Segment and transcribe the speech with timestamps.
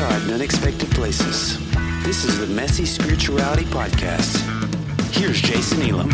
[0.00, 1.58] God in unexpected places.
[2.04, 4.40] This is the Messy Spirituality Podcast.
[5.14, 6.10] Here's Jason Elam.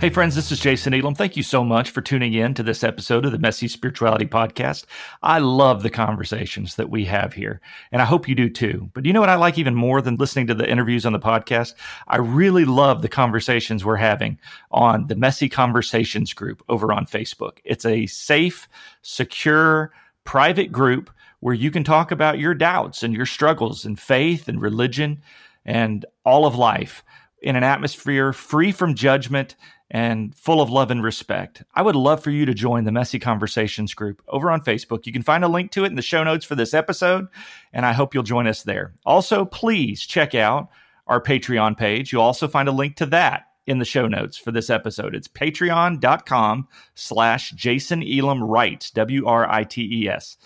[0.00, 1.14] Hey, friends, this is Jason Elam.
[1.14, 4.86] Thank you so much for tuning in to this episode of the Messy Spirituality Podcast.
[5.22, 7.60] I love the conversations that we have here,
[7.92, 8.88] and I hope you do too.
[8.94, 11.20] But you know what I like even more than listening to the interviews on the
[11.20, 11.74] podcast?
[12.08, 14.38] I really love the conversations we're having
[14.70, 17.58] on the Messy Conversations group over on Facebook.
[17.64, 18.66] It's a safe,
[19.02, 19.92] secure,
[20.24, 24.60] private group where you can talk about your doubts and your struggles and faith and
[24.60, 25.20] religion
[25.64, 27.02] and all of life
[27.42, 29.56] in an atmosphere free from judgment
[29.90, 31.64] and full of love and respect.
[31.74, 35.06] I would love for you to join the Messy Conversations group over on Facebook.
[35.06, 37.26] You can find a link to it in the show notes for this episode,
[37.72, 38.92] and I hope you'll join us there.
[39.04, 40.68] Also, please check out
[41.06, 42.12] our Patreon page.
[42.12, 45.14] You'll also find a link to that in the show notes for this episode.
[45.14, 50.36] It's patreon.com slash Jason Elam Writes, W-R-I-T-E-S.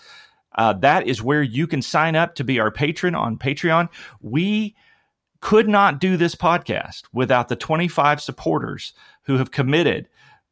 [0.55, 3.89] Uh, that is where you can sign up to be our patron on Patreon.
[4.21, 4.75] We
[5.41, 10.07] could not do this podcast without the 25 supporters who have committed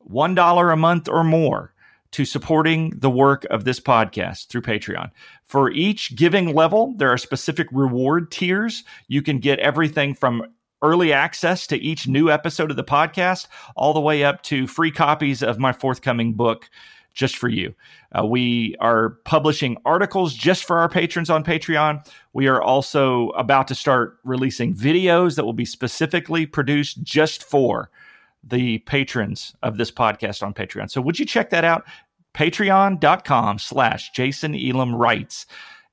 [0.09, 1.73] $1 a month or more
[2.11, 5.09] to supporting the work of this podcast through Patreon.
[5.45, 8.83] For each giving level, there are specific reward tiers.
[9.07, 10.43] You can get everything from
[10.83, 14.91] early access to each new episode of the podcast, all the way up to free
[14.91, 16.69] copies of my forthcoming book
[17.13, 17.73] just for you.
[18.17, 22.07] Uh, we are publishing articles just for our patrons on Patreon.
[22.33, 27.89] We are also about to start releasing videos that will be specifically produced just for
[28.43, 30.89] the patrons of this podcast on Patreon.
[30.89, 31.85] So would you check that out?
[32.33, 35.45] Patreon.com slash Jason Elam writes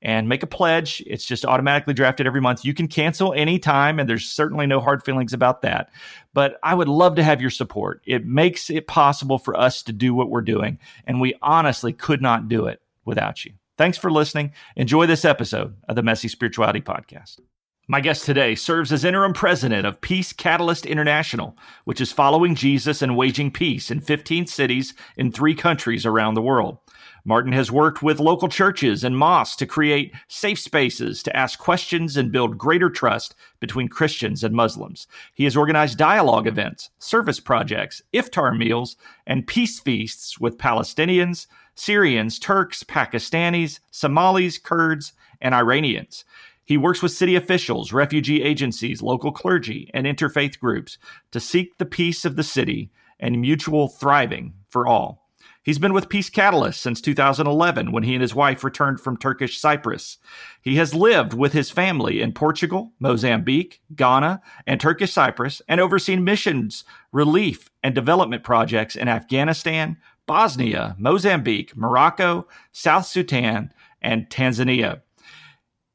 [0.02, 1.02] and make a pledge.
[1.06, 2.64] It's just automatically drafted every month.
[2.64, 5.90] You can cancel anytime, and there's certainly no hard feelings about that.
[6.32, 8.02] But I would love to have your support.
[8.06, 12.22] It makes it possible for us to do what we're doing, and we honestly could
[12.22, 13.52] not do it without you.
[13.76, 14.52] Thanks for listening.
[14.76, 17.40] Enjoy this episode of the Messy Spirituality Podcast.
[17.88, 21.56] My guest today serves as interim president of Peace Catalyst International,
[21.86, 26.42] which is following Jesus and waging peace in 15 cities in three countries around the
[26.42, 26.78] world.
[27.24, 32.16] Martin has worked with local churches and mosques to create safe spaces to ask questions
[32.16, 35.06] and build greater trust between Christians and Muslims.
[35.34, 42.38] He has organized dialogue events, service projects, iftar meals, and peace feasts with Palestinians, Syrians,
[42.38, 46.24] Turks, Pakistanis, Somalis, Kurds, and Iranians.
[46.64, 50.98] He works with city officials, refugee agencies, local clergy, and interfaith groups
[51.32, 55.26] to seek the peace of the city and mutual thriving for all.
[55.70, 59.56] He's been with Peace Catalyst since 2011 when he and his wife returned from Turkish
[59.60, 60.18] Cyprus.
[60.60, 66.24] He has lived with his family in Portugal, Mozambique, Ghana, and Turkish Cyprus and overseen
[66.24, 66.82] missions,
[67.12, 75.02] relief, and development projects in Afghanistan, Bosnia, Mozambique, Morocco, South Sudan, and Tanzania.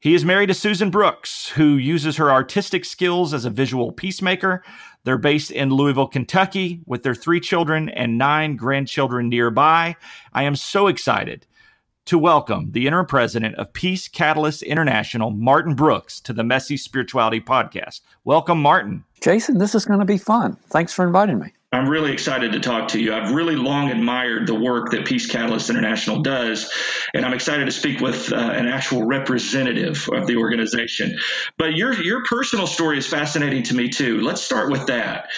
[0.00, 4.62] He is married to Susan Brooks, who uses her artistic skills as a visual peacemaker.
[5.06, 9.94] They're based in Louisville, Kentucky, with their three children and nine grandchildren nearby.
[10.32, 11.46] I am so excited
[12.06, 17.40] to welcome the interim president of Peace Catalyst International, Martin Brooks, to the Messy Spirituality
[17.40, 18.00] Podcast.
[18.24, 19.04] Welcome, Martin.
[19.20, 20.56] Jason, this is going to be fun.
[20.70, 21.52] Thanks for inviting me.
[21.72, 23.12] I'm really excited to talk to you.
[23.12, 26.70] I've really long admired the work that Peace Catalyst International does,
[27.12, 31.18] and I'm excited to speak with uh, an actual representative of the organization.
[31.58, 34.20] But your your personal story is fascinating to me too.
[34.20, 35.28] Let's start with that.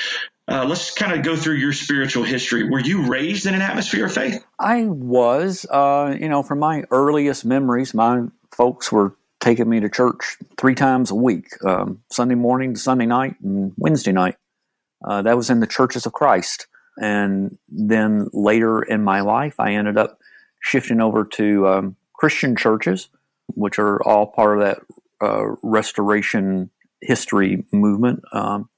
[0.47, 2.69] Uh, let's kind of go through your spiritual history.
[2.69, 4.44] Were you raised in an atmosphere of faith?
[4.59, 5.67] I was.
[5.69, 10.75] Uh, you know, from my earliest memories, my folks were taking me to church three
[10.75, 14.37] times a week um, Sunday morning Sunday night and Wednesday night.
[15.05, 16.67] Uh, that was in the Churches of Christ.
[17.01, 20.19] And then later in my life, I ended up
[20.61, 23.09] shifting over to um, Christian churches,
[23.55, 24.79] which are all part of that
[25.25, 26.71] uh, restoration
[27.01, 28.23] history movement.
[28.33, 28.69] Um,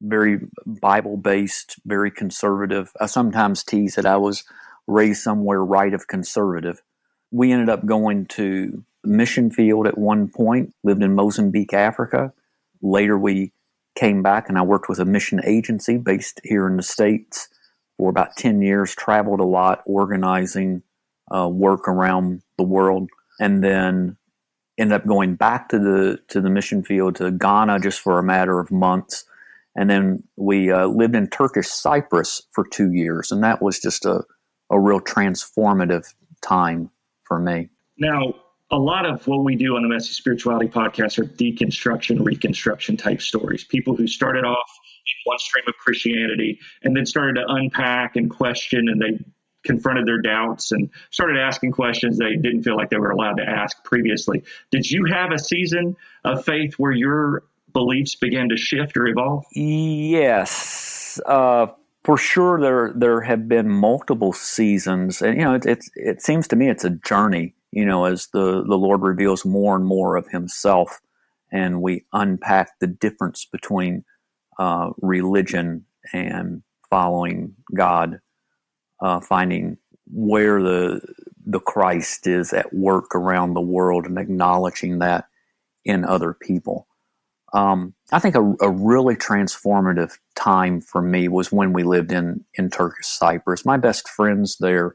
[0.00, 2.92] very Bible based, very conservative.
[3.00, 4.44] I sometimes tease that I was
[4.86, 6.82] raised somewhere right of conservative.
[7.30, 12.32] We ended up going to mission field at one point, lived in Mozambique, Africa.
[12.80, 13.52] Later, we
[13.98, 17.48] came back and I worked with a mission agency based here in the States
[17.96, 20.82] for about 10 years, traveled a lot, organizing
[21.34, 23.10] uh, work around the world,
[23.40, 24.16] and then
[24.78, 28.22] ended up going back to the to the mission field to Ghana just for a
[28.22, 29.24] matter of months,
[29.76, 34.06] and then we uh, lived in Turkish Cyprus for two years, and that was just
[34.06, 34.22] a
[34.70, 36.90] a real transformative time
[37.22, 37.68] for me.
[37.98, 38.34] Now,
[38.70, 43.22] a lot of what we do on the Messy Spirituality podcast are deconstruction, reconstruction type
[43.22, 43.64] stories.
[43.64, 44.70] People who started off
[45.06, 49.24] in one stream of Christianity and then started to unpack and question, and they
[49.64, 53.44] confronted their doubts and started asking questions they didn't feel like they were allowed to
[53.44, 54.42] ask previously.
[54.70, 59.44] Did you have a season of faith where your beliefs began to shift or evolve?
[59.52, 61.20] Yes.
[61.24, 61.68] Uh,
[62.04, 66.48] for sure, there there have been multiple seasons, and you know, it, it it seems
[66.48, 67.54] to me it's a journey.
[67.70, 71.00] You know, as the the Lord reveals more and more of Himself,
[71.52, 74.04] and we unpack the difference between
[74.58, 78.20] uh, religion and following God,
[79.00, 81.00] uh, finding where the
[81.44, 85.26] the Christ is at work around the world, and acknowledging that
[85.84, 86.86] in other people.
[87.52, 92.44] Um, I think a, a, really transformative time for me was when we lived in
[92.54, 93.64] in Turkish Cyprus.
[93.64, 94.94] My best friends there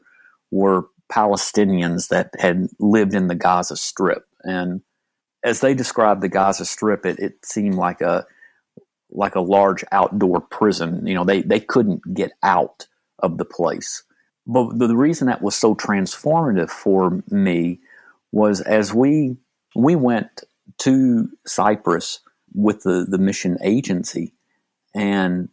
[0.52, 4.82] were Palestinians that had lived in the Gaza Strip, and
[5.44, 8.26] as they described the Gaza Strip, it, it seemed like a
[9.10, 11.06] like a large outdoor prison.
[11.06, 12.86] You know, they they couldn't get out
[13.18, 14.02] of the place.
[14.46, 17.80] But the, the reason that was so transformative for me
[18.32, 19.36] was as we
[19.74, 20.42] we went
[20.78, 22.20] to Cyprus
[22.54, 24.32] with the, the mission agency.
[24.94, 25.48] And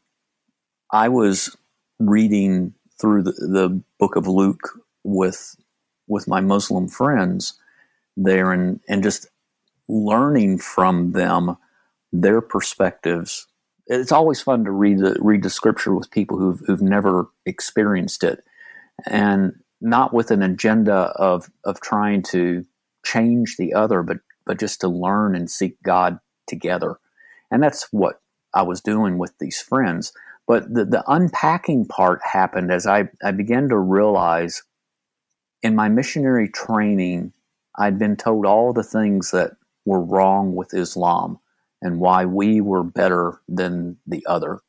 [0.92, 1.56] I was
[2.00, 5.56] reading through the, the book of Luke with
[6.08, 7.54] with my Muslim friends
[8.18, 9.28] there and, and just
[9.88, 11.58] learning from them
[12.12, 13.48] their perspectives.
[13.88, 18.24] It's always fun to read the read the scripture with people who've who've never experienced
[18.24, 18.44] it.
[19.06, 22.66] And not with an agenda of of trying to
[23.04, 26.98] change the other, but but just to learn and seek God together.
[27.50, 28.22] And that's what
[28.54, 30.14] I was doing with these friends.
[30.48, 34.64] But the, the unpacking part happened as I, I began to realize
[35.64, 37.34] in my missionary training,
[37.78, 39.52] I'd been told all the things that
[39.86, 41.40] were wrong with Islam
[41.82, 44.60] and why we were better than the other.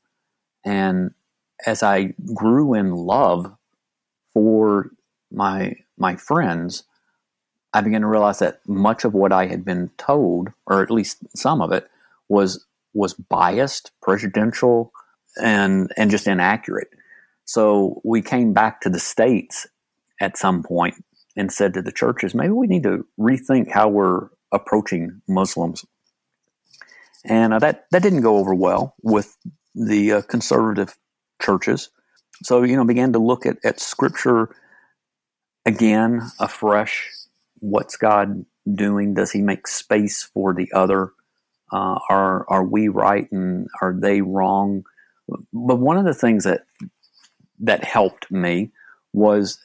[0.65, 1.13] And
[1.67, 3.55] as I grew in love
[4.33, 4.91] for
[5.31, 6.85] my my friends,
[7.73, 11.19] I began to realize that much of what I had been told, or at least
[11.37, 11.89] some of it,
[12.29, 14.93] was was biased, prejudicial,
[15.43, 16.89] and and just inaccurate.
[17.45, 19.67] So we came back to the states
[20.23, 20.95] at some point
[21.37, 25.85] and said to the churches, maybe we need to rethink how we're approaching Muslims.
[27.25, 29.37] And uh, that that didn't go over well with
[29.75, 30.97] the uh, conservative
[31.41, 31.91] churches.
[32.43, 34.55] So you know, began to look at at Scripture
[35.67, 37.11] again afresh
[37.61, 39.15] what's God doing?
[39.15, 41.13] Does He make space for the other?
[41.73, 44.83] Uh, are are we right and are they wrong?
[45.29, 46.63] But one of the things that
[47.61, 48.73] that helped me
[49.13, 49.59] was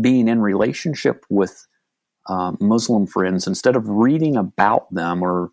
[0.00, 1.66] being in relationship with
[2.28, 3.46] uh, Muslim friends.
[3.46, 5.50] Instead of reading about them or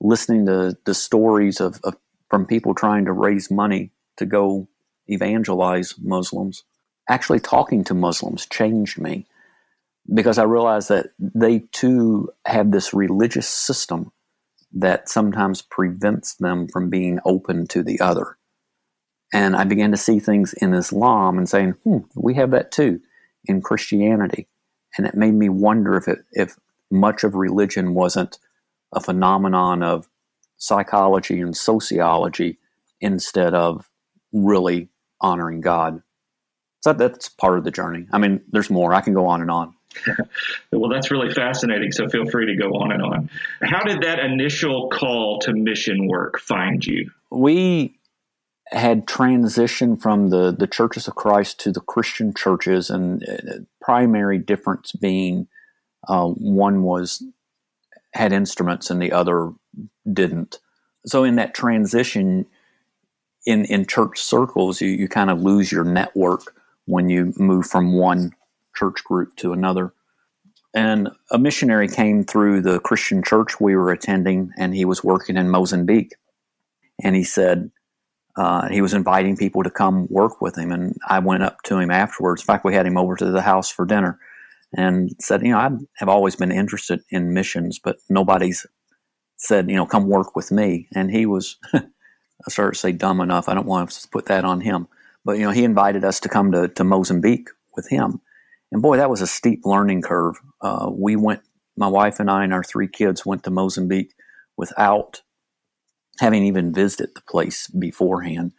[0.00, 1.96] listening to the stories of, of
[2.30, 4.68] from people trying to raise money to go
[5.08, 6.64] evangelize Muslims,
[7.08, 9.26] actually talking to Muslims changed me
[10.12, 14.12] because I realized that they too have this religious system
[14.72, 18.36] that sometimes prevents them from being open to the other.
[19.32, 23.00] And I began to see things in Islam and saying, hmm, we have that too
[23.44, 24.48] in Christianity.
[24.96, 26.56] And it made me wonder if it, if
[26.90, 28.38] much of religion wasn't
[28.92, 30.08] a phenomenon of
[30.56, 32.58] psychology and sociology
[33.00, 33.88] instead of
[34.32, 34.88] really
[35.20, 36.02] honoring God.
[36.80, 38.06] So that's part of the journey.
[38.12, 38.94] I mean, there's more.
[38.94, 39.74] I can go on and on.
[40.72, 41.90] well, that's really fascinating.
[41.90, 43.30] So feel free to go on and on.
[43.62, 47.10] How did that initial call to mission work find you?
[47.30, 47.95] We
[48.68, 54.38] had transitioned from the, the churches of Christ to the Christian churches, and uh, primary
[54.38, 55.48] difference being
[56.08, 57.22] uh, one was
[58.12, 59.52] had instruments and the other
[60.10, 60.58] didn't.
[61.04, 62.46] So in that transition,
[63.44, 66.54] in in church circles, you, you kind of lose your network
[66.86, 68.32] when you move from one
[68.74, 69.92] church group to another.
[70.74, 75.36] And a missionary came through the Christian church we were attending, and he was working
[75.36, 76.14] in Mozambique.
[77.02, 77.70] And he said
[78.36, 80.70] uh, he was inviting people to come work with him.
[80.70, 82.42] And I went up to him afterwards.
[82.42, 84.18] In fact, we had him over to the house for dinner
[84.76, 88.66] and said, You know, I have always been interested in missions, but nobody's
[89.38, 90.88] said, You know, come work with me.
[90.94, 91.80] And he was, I
[92.48, 93.48] started to say dumb enough.
[93.48, 94.88] I don't want to put that on him.
[95.24, 98.20] But, you know, he invited us to come to, to Mozambique with him.
[98.70, 100.36] And boy, that was a steep learning curve.
[100.60, 101.40] Uh, we went,
[101.76, 104.12] my wife and I and our three kids went to Mozambique
[104.56, 105.22] without
[106.18, 108.52] having even visited the place beforehand.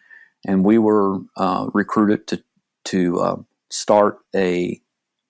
[0.46, 2.44] And we were uh, recruited to,
[2.86, 3.36] to uh,
[3.70, 4.80] start a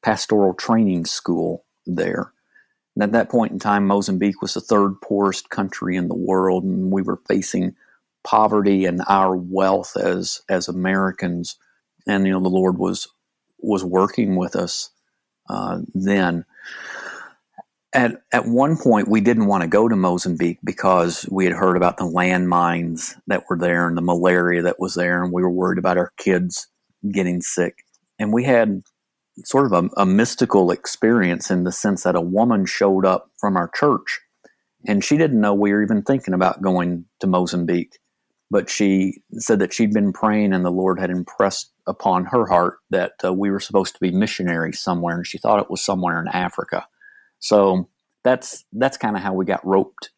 [0.03, 2.31] pastoral training school there.
[2.96, 6.63] And at that point in time, Mozambique was the third poorest country in the world,
[6.63, 7.75] and we were facing
[8.24, 11.57] poverty and our wealth as as Americans.
[12.07, 13.07] And you know, the Lord was
[13.60, 14.89] was working with us
[15.48, 16.46] uh, then.
[17.94, 21.77] At at one point, we didn't want to go to Mozambique because we had heard
[21.77, 25.50] about the landmines that were there and the malaria that was there, and we were
[25.50, 26.67] worried about our kids
[27.12, 27.86] getting sick.
[28.20, 28.82] And we had
[29.46, 33.56] sort of a, a mystical experience in the sense that a woman showed up from
[33.56, 34.20] our church,
[34.86, 37.98] and she didn't know we were even thinking about going to Mozambique
[38.50, 42.77] but she said that she'd been praying and the Lord had impressed upon her heart
[42.89, 46.22] that uh, we were supposed to be missionaries somewhere, and she thought it was somewhere
[46.22, 46.88] in Africa.
[47.39, 47.89] So
[48.24, 50.12] that's that's kind of how we got roped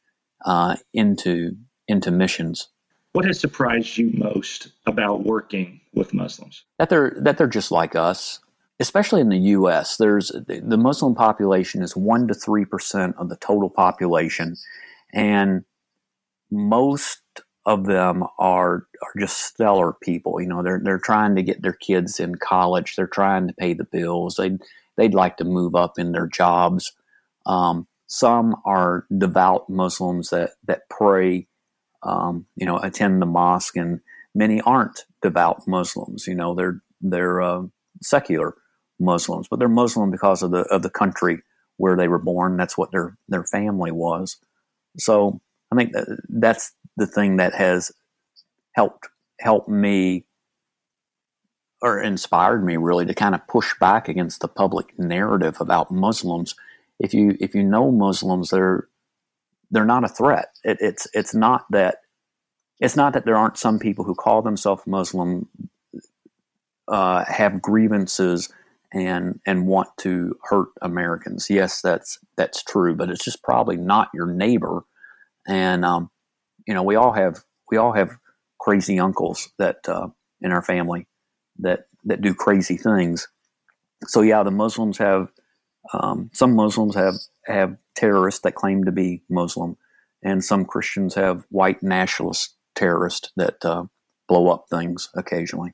[0.46, 1.56] uh, into
[1.88, 2.70] into missions.
[3.14, 6.64] What has surprised you most about working with Muslims?
[6.78, 8.40] That they're that they're just like us.
[8.82, 13.36] Especially in the U.S., there's the Muslim population is one to three percent of the
[13.36, 14.56] total population,
[15.14, 15.66] and
[16.50, 17.22] most
[17.66, 20.40] of them are are just stellar people.
[20.40, 22.96] You know, they're they're trying to get their kids in college.
[22.96, 24.36] They're trying to pay the bills.
[24.36, 24.60] They they'd,
[24.96, 26.94] they'd like to move up in their jobs.
[27.50, 31.48] Um, some are devout Muslims that that pray,
[32.04, 34.00] um, you know, attend the mosque, and
[34.36, 36.28] many aren't devout Muslims.
[36.28, 37.64] You know, they're they're uh,
[38.02, 38.56] secular
[39.00, 41.42] Muslims, but they're Muslim because of the of the country
[41.78, 42.56] where they were born.
[42.56, 44.38] That's what their their family was.
[44.98, 45.42] So
[45.72, 47.92] I think that that's the thing that has
[48.74, 49.08] helped
[49.40, 50.26] helped me
[51.82, 56.56] or inspired me really to kind of push back against the public narrative about Muslims.
[57.00, 58.88] If you if you know Muslims, they're
[59.72, 60.50] they're not a threat.
[60.64, 61.98] It, it's it's not that
[62.80, 65.48] it's not that there aren't some people who call themselves Muslim
[66.88, 68.50] uh, have grievances
[68.92, 71.48] and and want to hurt Americans.
[71.50, 74.84] Yes, that's that's true, but it's just probably not your neighbor.
[75.48, 76.10] And um,
[76.68, 78.18] you know, we all have we all have
[78.60, 80.08] crazy uncles that uh,
[80.42, 81.08] in our family
[81.60, 83.28] that that do crazy things.
[84.08, 85.30] So yeah, the Muslims have
[85.94, 87.16] um, some Muslims have
[87.46, 89.78] have terrorists that claim to be Muslim,
[90.24, 93.86] and some Christians have white nationalist terrorists that uh,
[94.28, 95.74] blow up things occasionally.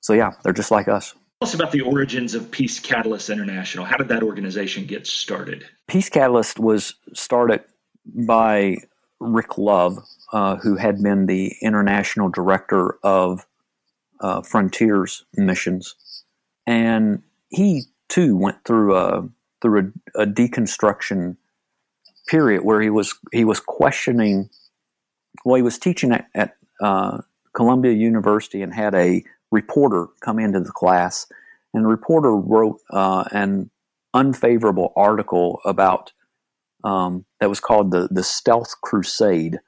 [0.00, 1.12] So yeah, they're just like us.
[1.12, 3.84] Tell us about the origins of Peace Catalyst International.
[3.84, 5.64] How did that organization get started?
[5.88, 7.62] Peace Catalyst was started
[8.06, 8.76] by
[9.18, 9.98] Rick Love,
[10.32, 13.46] uh, who had been the international director of
[14.20, 16.24] uh, Frontiers missions,
[16.66, 17.82] and he
[18.12, 19.26] too went through a
[19.62, 21.36] through a, a, deconstruction
[22.28, 24.50] period where he was he was questioning.
[25.44, 27.22] Well, he was teaching at, at uh,
[27.54, 31.26] Columbia University and had a reporter come into the class,
[31.72, 33.70] and the reporter wrote uh, an
[34.12, 36.12] unfavorable article about
[36.84, 39.58] um, that was called the the Stealth Crusade,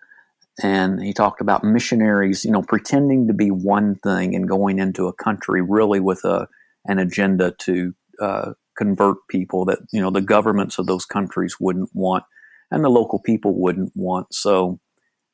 [0.63, 5.07] and he talked about missionaries, you know, pretending to be one thing and going into
[5.07, 6.47] a country really with a
[6.87, 11.91] an agenda to uh, convert people that you know the governments of those countries wouldn't
[11.95, 12.25] want,
[12.71, 14.33] and the local people wouldn't want.
[14.33, 14.81] So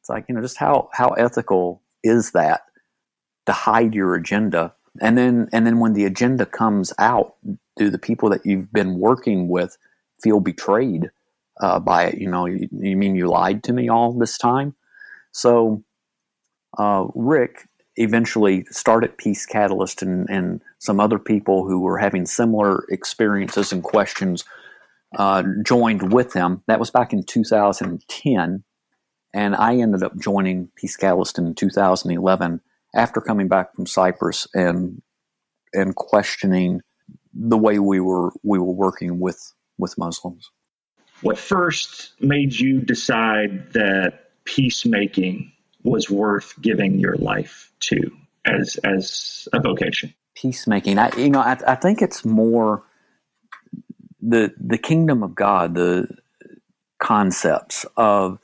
[0.01, 2.63] it's like you know, just how how ethical is that
[3.47, 4.75] to hide your agenda?
[5.01, 7.35] And then and then when the agenda comes out,
[7.77, 9.77] do the people that you've been working with
[10.23, 11.11] feel betrayed?
[11.61, 12.19] uh, by it.
[12.19, 14.75] You know, you, you, mean you lied to me all this time?
[15.33, 15.85] So
[16.79, 17.69] uh, Rick
[18.01, 23.83] eventually started Peace Catalyst, and, and, some other people who were having similar experiences and
[23.83, 24.45] questions
[25.19, 26.63] uh, joined with them.
[26.69, 28.65] That was back in 2010,
[29.35, 32.63] and I ended up joining Peace Catalyst in 2011
[32.95, 35.03] after coming back from Cyprus and
[35.75, 36.81] and questioning
[37.35, 40.51] the way we were we were working with with Muslims.
[41.23, 48.13] What first made you decide that peacemaking was worth giving your life to
[48.45, 50.15] as as a vocation?
[50.35, 52.83] Peacemaking, I you know, I, I think it's more
[54.21, 56.09] the the kingdom of God, the
[56.99, 58.39] concepts of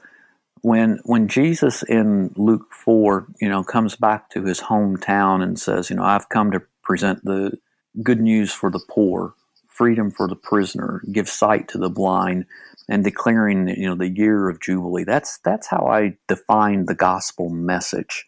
[0.63, 5.91] when when Jesus in Luke four, you know, comes back to his hometown and says,
[5.91, 7.59] you know, I've come to present the
[8.03, 9.35] good news for the poor,
[9.77, 12.47] freedom for the prisoner, give sight to the blind,
[12.89, 15.05] and declaring you know the year of jubilee.
[15.05, 18.25] That's that's how i define the gospel message.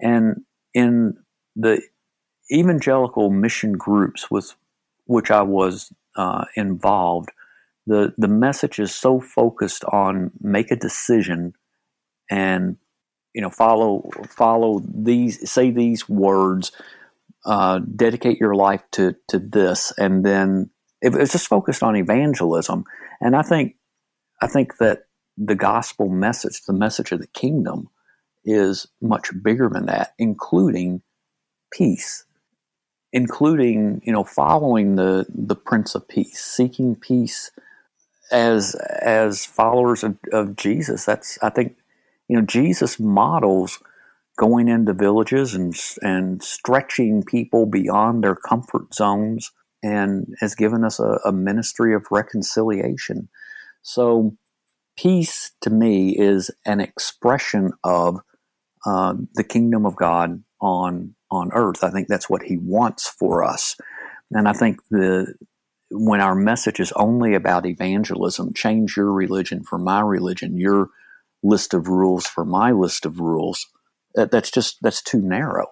[0.00, 1.16] And in
[1.54, 1.82] the
[2.50, 4.54] evangelical mission groups with
[5.06, 7.30] which i was uh, involved
[7.86, 11.54] the the message is so focused on make a decision
[12.30, 12.76] and
[13.34, 16.72] you know follow follow these say these words
[17.46, 20.70] uh, dedicate your life to to this and then
[21.02, 22.84] it, it's just focused on evangelism
[23.20, 23.74] and i think
[24.42, 25.06] I think that
[25.38, 27.90] the gospel message, the message of the kingdom,
[28.44, 31.02] is much bigger than that, including
[31.72, 32.24] peace.
[33.12, 37.52] including you know following the the Prince of Peace, seeking peace
[38.32, 41.04] as as followers of, of Jesus.
[41.04, 41.76] That's I think
[42.28, 43.80] you know Jesus models
[44.38, 49.50] going into villages and and stretching people beyond their comfort zones
[49.82, 53.28] and has given us a, a ministry of reconciliation.
[53.82, 54.36] So
[54.96, 58.20] peace to me is an expression of
[58.86, 61.82] uh, the kingdom of God on on earth.
[61.84, 63.76] I think that's what He wants for us,
[64.30, 65.34] and I think the
[65.92, 70.88] when our message is only about evangelism, change your religion for my religion, your
[71.42, 73.66] list of rules for my list of rules.
[74.14, 75.68] That, that's just that's too narrow.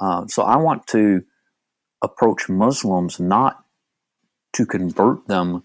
[0.00, 1.22] Uh, so I want to
[2.02, 3.64] approach Muslims not
[4.54, 5.64] to convert them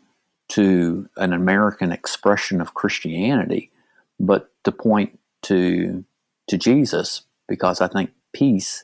[0.50, 3.72] to an American expression of Christianity,
[4.20, 6.06] but to point to
[6.48, 8.84] to Jesus because I think peace,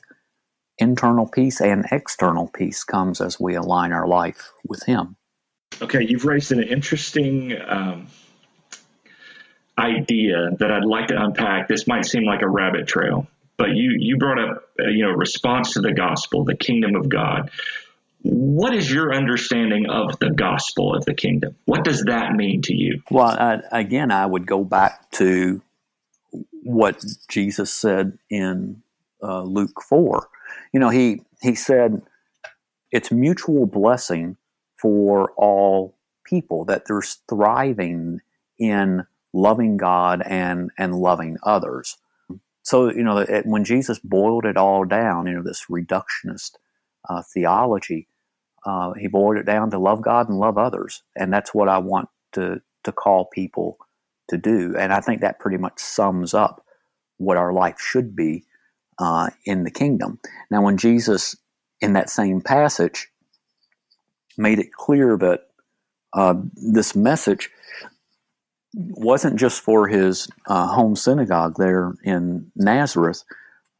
[0.78, 5.16] internal peace and external peace, comes as we align our life with Him.
[5.82, 8.06] Okay, you've raised an interesting um,
[9.78, 11.68] idea that I'd like to unpack.
[11.68, 13.26] This might seem like a rabbit trail,
[13.56, 17.08] but you you brought up uh, you know response to the gospel, the kingdom of
[17.08, 17.50] God.
[18.22, 21.56] What is your understanding of the gospel of the kingdom?
[21.66, 23.02] What does that mean to you?
[23.10, 25.60] Well, I, again, I would go back to
[26.62, 28.82] what Jesus said in
[29.22, 30.26] uh, Luke 4.
[30.72, 32.02] You know, he, he said
[32.90, 34.36] it's mutual blessing
[34.80, 38.20] for all people that there's thriving
[38.58, 41.96] in loving God and, and loving others.
[42.62, 46.52] So, you know, it, when Jesus boiled it all down, you know, this reductionist
[47.10, 48.08] uh, theology,
[48.64, 51.02] uh, he boiled it down to love God and love others.
[51.14, 53.76] And that's what I want to, to call people
[54.28, 54.74] to do.
[54.78, 56.64] And I think that pretty much sums up
[57.18, 58.44] what our life should be
[58.98, 60.20] uh, in the kingdom.
[60.50, 61.36] Now, when Jesus,
[61.80, 63.08] in that same passage,
[64.38, 65.40] made it clear that
[66.14, 67.50] uh, this message
[68.74, 73.22] wasn't just for his uh, home synagogue there in Nazareth.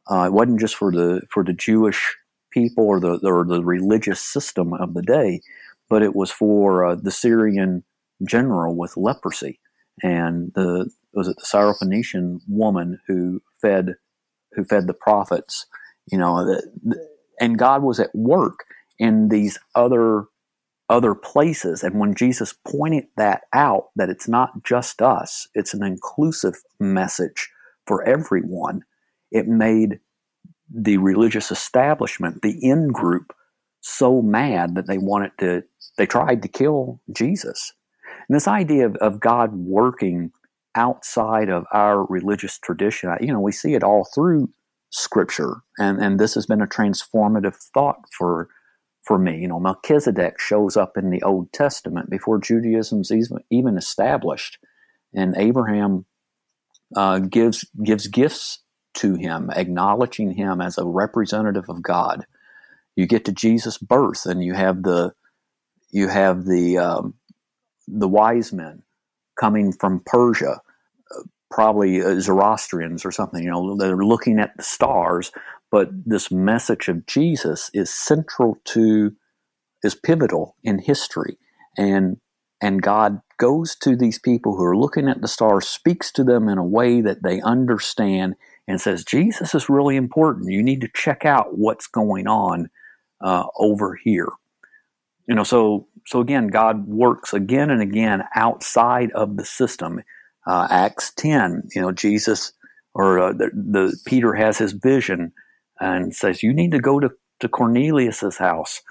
[0.09, 2.15] Uh, it wasn't just for the for the Jewish
[2.51, 5.41] people or the or the religious system of the day,
[5.89, 7.83] but it was for uh, the Syrian
[8.25, 9.59] general with leprosy
[10.03, 13.95] and the was it the Syrophoenician woman who fed
[14.53, 15.65] who fed the prophets,
[16.11, 17.07] you know, the,
[17.39, 18.65] and God was at work
[18.99, 20.25] in these other
[20.89, 21.83] other places.
[21.83, 27.49] And when Jesus pointed that out, that it's not just us, it's an inclusive message
[27.85, 28.83] for everyone,
[29.31, 29.99] it made
[30.73, 33.33] the religious establishment, the in group,
[33.81, 35.63] so mad that they wanted to,
[35.97, 37.73] they tried to kill Jesus.
[38.27, 40.31] And this idea of, of God working
[40.73, 44.49] outside of our religious tradition, you know, we see it all through
[44.89, 48.47] Scripture, and and this has been a transformative thought for
[49.05, 49.39] for me.
[49.39, 53.11] You know, Melchizedek shows up in the Old Testament before Judaism's
[53.49, 54.57] even established,
[55.13, 56.05] and Abraham
[56.95, 58.59] uh, gives gives gifts
[58.95, 62.25] to him, acknowledging him as a representative of God.
[62.95, 65.13] You get to Jesus' birth, and you have the
[65.91, 67.15] you have the um,
[67.87, 68.83] the wise men
[69.39, 70.61] coming from Persia,
[71.55, 73.41] probably uh, Zoroastrians or something.
[73.41, 75.31] You know, they're looking at the stars,
[75.71, 79.15] but this message of Jesus is central to,
[79.81, 81.37] is pivotal in history,
[81.77, 82.17] and
[82.61, 86.49] and God goes to these people who are looking at the stars, speaks to them
[86.49, 88.35] in a way that they understand,
[88.67, 90.51] and says, Jesus is really important.
[90.51, 92.69] You need to check out what's going on
[93.21, 94.29] uh, over here.
[95.27, 100.01] You know, so so again, God works again and again outside of the system.
[100.45, 102.53] Uh, Acts ten, you know, Jesus
[102.93, 105.31] or uh, the, the Peter has his vision
[105.79, 108.81] and says, "You need to go to to Cornelius's house."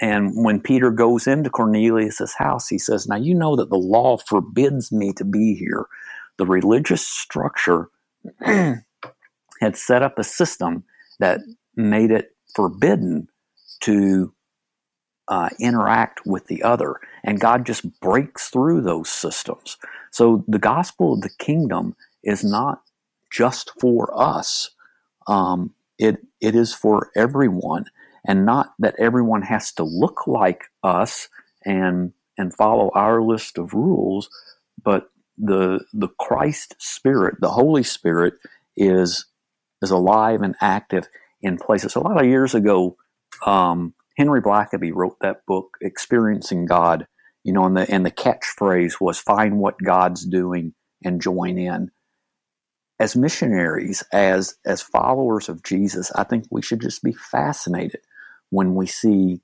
[0.00, 4.18] And when Peter goes into Cornelius's house, he says, "Now you know that the law
[4.18, 5.86] forbids me to be here.
[6.38, 7.88] The religious structure
[8.40, 10.84] had set up a system
[11.18, 11.40] that
[11.76, 13.28] made it forbidden
[13.80, 14.34] to
[15.28, 16.96] uh, interact with the other.
[17.22, 19.76] And God just breaks through those systems.
[20.10, 22.82] So the gospel of the kingdom is not
[23.32, 24.70] just for us.
[25.26, 27.86] Um, it it is for everyone,
[28.26, 31.28] and not that everyone has to look like us
[31.64, 34.28] and and follow our list of rules,
[34.82, 38.34] but the the Christ Spirit, the Holy Spirit,
[38.76, 39.26] is
[39.82, 41.08] is alive and active
[41.42, 41.94] in places.
[41.96, 42.96] A lot of years ago,
[43.46, 47.06] um, Henry Blackaby wrote that book, Experiencing God,
[47.44, 50.74] you know, and the and the catchphrase was find what God's doing
[51.04, 51.90] and join in.
[52.98, 58.00] As missionaries, as as followers of Jesus, I think we should just be fascinated
[58.50, 59.40] when we see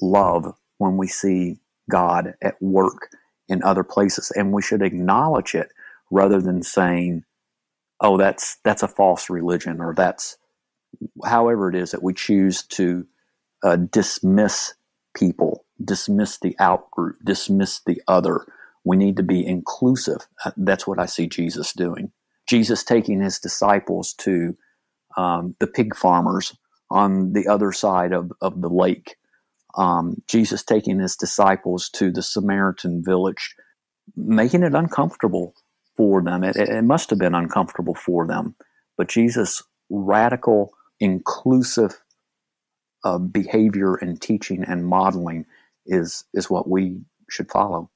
[0.00, 3.08] love, when we see God at work
[3.48, 5.70] in other places, and we should acknowledge it
[6.10, 7.24] rather than saying,
[8.00, 10.38] "Oh, that's that's a false religion," or that's
[11.24, 13.06] however it is that we choose to
[13.64, 14.74] uh, dismiss
[15.16, 18.46] people, dismiss the outgroup, dismiss the other.
[18.84, 20.26] We need to be inclusive.
[20.44, 22.12] Uh, that's what I see Jesus doing.
[22.46, 24.56] Jesus taking his disciples to
[25.16, 26.56] um, the pig farmers
[26.90, 29.16] on the other side of, of the lake.
[29.76, 33.54] Um, Jesus taking his disciples to the Samaritan village,
[34.16, 35.54] making it uncomfortable
[35.96, 36.42] for them.
[36.42, 38.56] It, it must have been uncomfortable for them.
[38.96, 42.02] But Jesus' radical, inclusive
[43.04, 45.46] uh, behavior and teaching and modeling
[45.90, 47.90] is is what we should follow.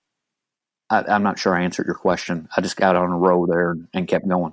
[0.91, 2.49] I, am not sure I answered your question.
[2.57, 4.53] I just got on a row there and kept going.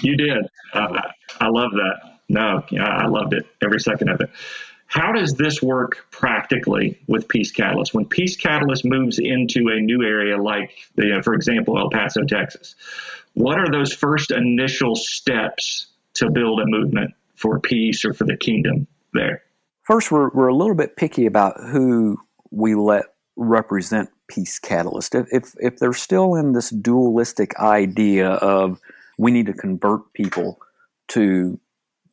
[0.00, 0.46] You did.
[0.74, 1.00] Uh,
[1.40, 2.18] I love that.
[2.28, 4.30] No, I loved it every second of it.
[4.86, 7.94] How does this work practically with Peace Catalyst?
[7.94, 12.74] When Peace Catalyst moves into a new area, like the, for example, El Paso, Texas,
[13.32, 18.36] what are those first initial steps to build a movement for peace or for the
[18.36, 19.42] kingdom there?
[19.82, 22.18] First, we're, we're a little bit picky about who
[22.52, 25.14] we let represent Peace Catalyst.
[25.14, 28.78] If, if, if they're still in this dualistic idea of
[29.18, 30.60] we need to convert people
[31.08, 31.58] to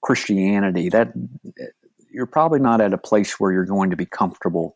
[0.02, 1.13] Christianity, that
[2.12, 4.75] you're probably not at a place where you're going to be comfortable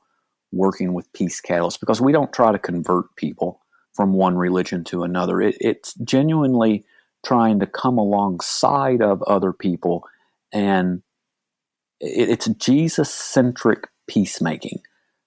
[0.52, 3.60] working with Peace Catalyst because we don't try to convert people
[3.93, 5.41] from one religion to another.
[5.41, 6.86] It, it's genuinely
[7.26, 10.04] trying to come alongside of other people
[10.52, 11.02] and
[11.99, 14.80] it, it's Jesus centric peacemaking.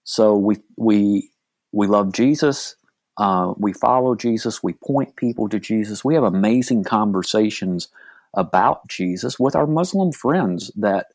[0.07, 1.31] So we we
[1.73, 2.77] we love Jesus.
[3.19, 4.63] Uh, we follow Jesus.
[4.63, 6.05] We point people to Jesus.
[6.05, 7.89] We have amazing conversations
[8.35, 11.09] about Jesus with our Muslim friends that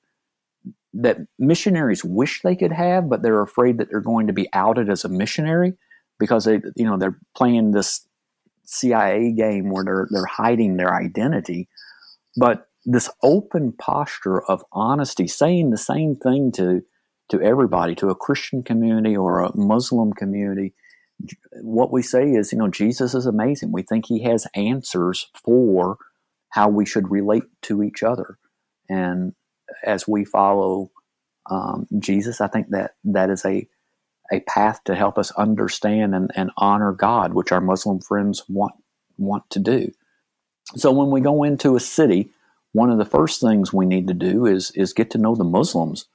[0.94, 4.90] that missionaries wish they could have, but they're afraid that they're going to be outed
[4.90, 5.74] as a missionary
[6.20, 8.06] because they you know they're playing this
[8.66, 11.70] CIA game where they're they're hiding their identity.
[12.36, 16.84] But this open posture of honesty, saying the same thing to
[17.32, 20.74] to everybody, to a Christian community or a Muslim community,
[21.62, 23.72] what we say is, you know, Jesus is amazing.
[23.72, 25.98] We think he has answers for
[26.50, 28.38] how we should relate to each other.
[28.90, 29.34] And
[29.86, 30.92] as we follow
[31.50, 33.68] um, Jesus, I think that that is a
[34.34, 38.74] a path to help us understand and, and honor God, which our Muslim friends want
[39.18, 39.92] want to do.
[40.76, 42.30] So when we go into a city,
[42.72, 45.44] one of the first things we need to do is is get to know the
[45.46, 46.06] Muslims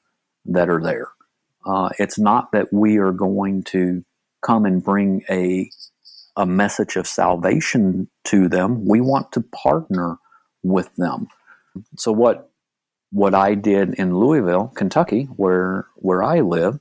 [0.48, 1.08] that are there.
[1.64, 4.04] Uh, it's not that we are going to
[4.44, 5.70] come and bring a
[6.36, 8.86] a message of salvation to them.
[8.86, 10.18] We want to partner
[10.62, 11.28] with them.
[11.96, 12.50] So what
[13.10, 16.78] what I did in Louisville, Kentucky, where where I live,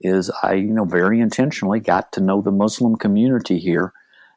[0.00, 3.92] is I you know very intentionally got to know the Muslim community here,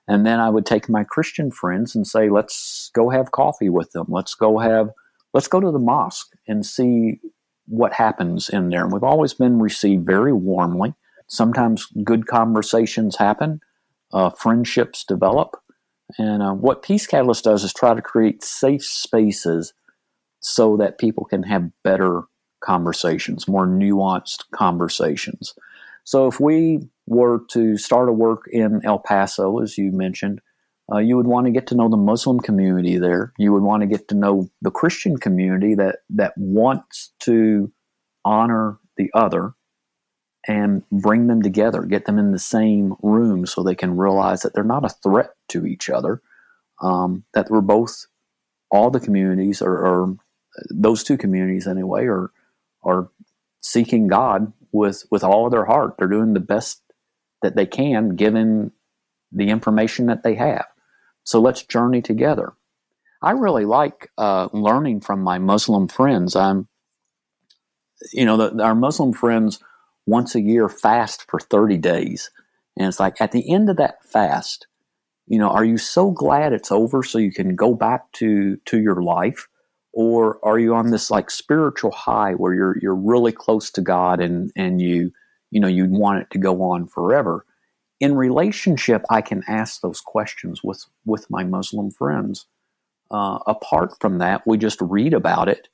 [0.08, 3.92] and then I would take my Christian friends and say, let's go have coffee with
[3.92, 4.08] them.
[4.10, 4.90] Let's go have
[5.34, 7.20] let's go to the mosque and see
[7.68, 8.84] what happens in there.
[8.84, 10.94] And we've always been received very warmly.
[11.28, 13.60] Sometimes good conversations happen,
[14.14, 15.58] uh, friendships develop,
[16.18, 19.74] and uh, what Peace Catalyst does is try to create safe spaces
[20.40, 22.24] so that people can have better
[22.62, 25.54] conversations, more nuanced conversations.
[26.04, 30.40] So if we were to start a work in El Paso, as you mentioned,
[30.92, 33.34] uh, you would want to get to know the Muslim community there.
[33.38, 37.72] You would want to get to know the Christian community that that wants to
[38.24, 39.54] honor the other
[40.48, 44.54] and bring them together, get them in the same room so they can realize that
[44.54, 46.22] they're not a threat to each other.
[46.82, 48.06] Um, that we're both,
[48.72, 50.18] all the communities, or,
[50.70, 52.32] those two communities anyway, are
[52.84, 53.10] are
[53.62, 55.96] seeking God with with all of their heart.
[55.98, 56.82] They're doing the best
[57.42, 58.72] that they can given
[59.32, 60.66] the information that they have.
[61.28, 62.54] So let's journey together.
[63.22, 66.38] I really like uh, learning from my Muslim friends.
[66.38, 66.70] I'm,
[68.14, 69.60] you know, the, our Muslim friends
[70.06, 72.32] once a year fast for 30 days.
[72.78, 74.68] And it's like at the end of that fast,
[75.26, 78.80] you know, are you so glad it's over so you can go back to to
[78.80, 79.50] your life?
[79.92, 84.22] Or are you on this like spiritual high where you're you're really close to God
[84.22, 85.12] and and you
[85.52, 87.46] you know you'd want it to go on forever?
[88.00, 92.46] In relationship, I can ask those questions with with my Muslim friends.
[93.10, 95.70] Uh, apart from that, we just read about it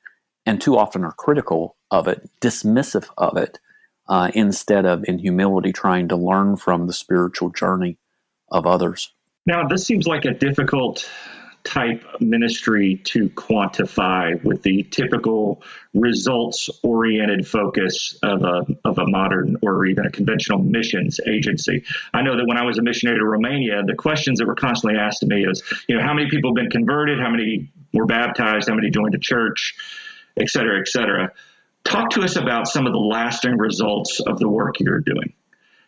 [0.46, 3.60] and too often are critical of it, dismissive of it,
[4.08, 7.98] uh, instead of in humility trying to learn from the spiritual journey
[8.52, 9.14] of others.
[9.46, 11.10] Now, this seems like a difficult
[11.64, 15.62] type ministry to quantify with the typical
[15.94, 21.84] results oriented focus of a, of a modern or even a conventional missions agency.
[22.14, 25.00] I know that when I was a missionary to Romania, the questions that were constantly
[25.00, 27.20] asked to me is, you know, how many people have been converted?
[27.20, 28.68] How many were baptized?
[28.68, 29.76] How many joined a church?
[30.36, 31.32] Et cetera, et cetera.
[31.86, 35.34] Talk to us about some of the lasting results of the work you're doing.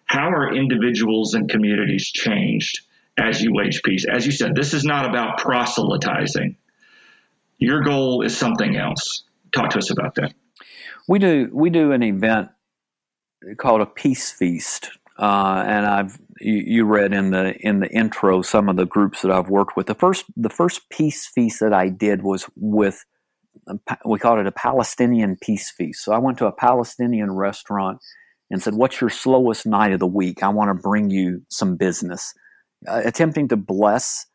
[0.05, 2.81] How are individuals and communities changed
[3.17, 4.05] as you wage peace?
[4.05, 6.57] As you said, this is not about proselytizing.
[7.57, 9.23] Your goal is something else.
[9.53, 10.33] Talk to us about that.
[11.07, 12.49] We do we do an event
[13.57, 18.41] called a peace feast, uh, and I've you, you, read in the in the intro
[18.41, 19.85] some of the groups that I've worked with.
[19.85, 23.05] The first the first peace feast that I did was with
[24.05, 26.03] we called it a Palestinian peace feast.
[26.03, 27.99] So I went to a Palestinian restaurant
[28.49, 30.43] and said, What's your slowest night of the week?
[30.43, 32.33] I want to bring you some business.
[32.87, 34.25] Uh, attempting to bless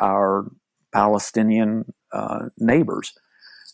[0.00, 0.50] our
[0.92, 3.12] Palestinian uh, neighbors.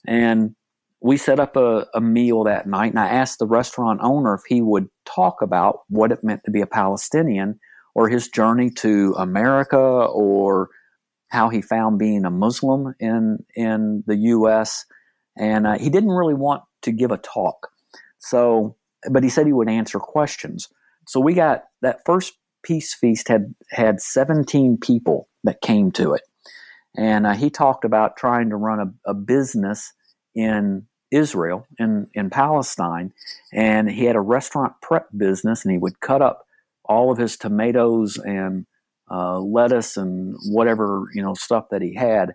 [0.07, 0.55] And
[1.01, 4.42] we set up a, a, meal that night, and I asked the restaurant owner if
[4.49, 7.61] he would talk about what it meant to be a Palestinian
[7.94, 10.70] or his journey to America or
[11.29, 14.85] how he found being a Muslim in, in the U.S.
[15.38, 17.68] And uh, he didn't really want to give a talk.
[18.18, 18.77] So
[19.11, 20.68] but he said he would answer questions.
[21.07, 26.22] So we got that first peace feast had had 17 people that came to it,
[26.96, 29.92] and uh, he talked about trying to run a, a business
[30.35, 33.12] in Israel in in Palestine,
[33.53, 36.46] and he had a restaurant prep business, and he would cut up
[36.85, 38.66] all of his tomatoes and
[39.11, 42.35] uh, lettuce and whatever you know stuff that he had,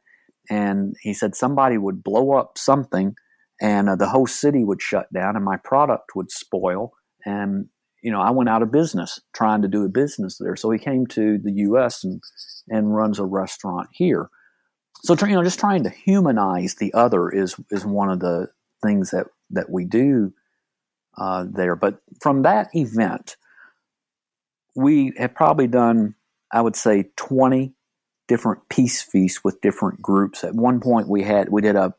[0.49, 3.15] and he said somebody would blow up something
[3.61, 6.93] and uh, the whole city would shut down and my product would spoil
[7.25, 7.67] and
[8.01, 10.55] you know i went out of business trying to do a business there.
[10.55, 12.21] So he came to the us and
[12.69, 14.29] and runs a restaurant here.
[15.03, 18.49] So you know just trying to humanize the other is is one of the
[18.83, 20.33] things that that we do
[21.17, 21.75] uh, there.
[21.75, 23.35] But from that event
[24.75, 26.15] we have probably done
[26.53, 27.73] i would say 20
[28.29, 30.45] different peace feasts with different groups.
[30.45, 31.93] At one point we had we did a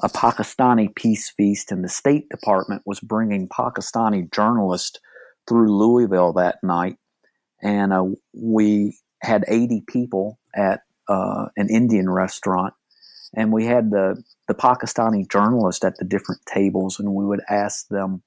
[0.00, 4.98] a Pakistani peace feast, and the State Department was bringing Pakistani journalists
[5.48, 6.96] through Louisville that night.
[7.62, 12.74] And uh, we had 80 people at uh, an Indian restaurant,
[13.34, 17.88] and we had the, the Pakistani journalists at the different tables, and we would ask
[17.88, 18.22] them.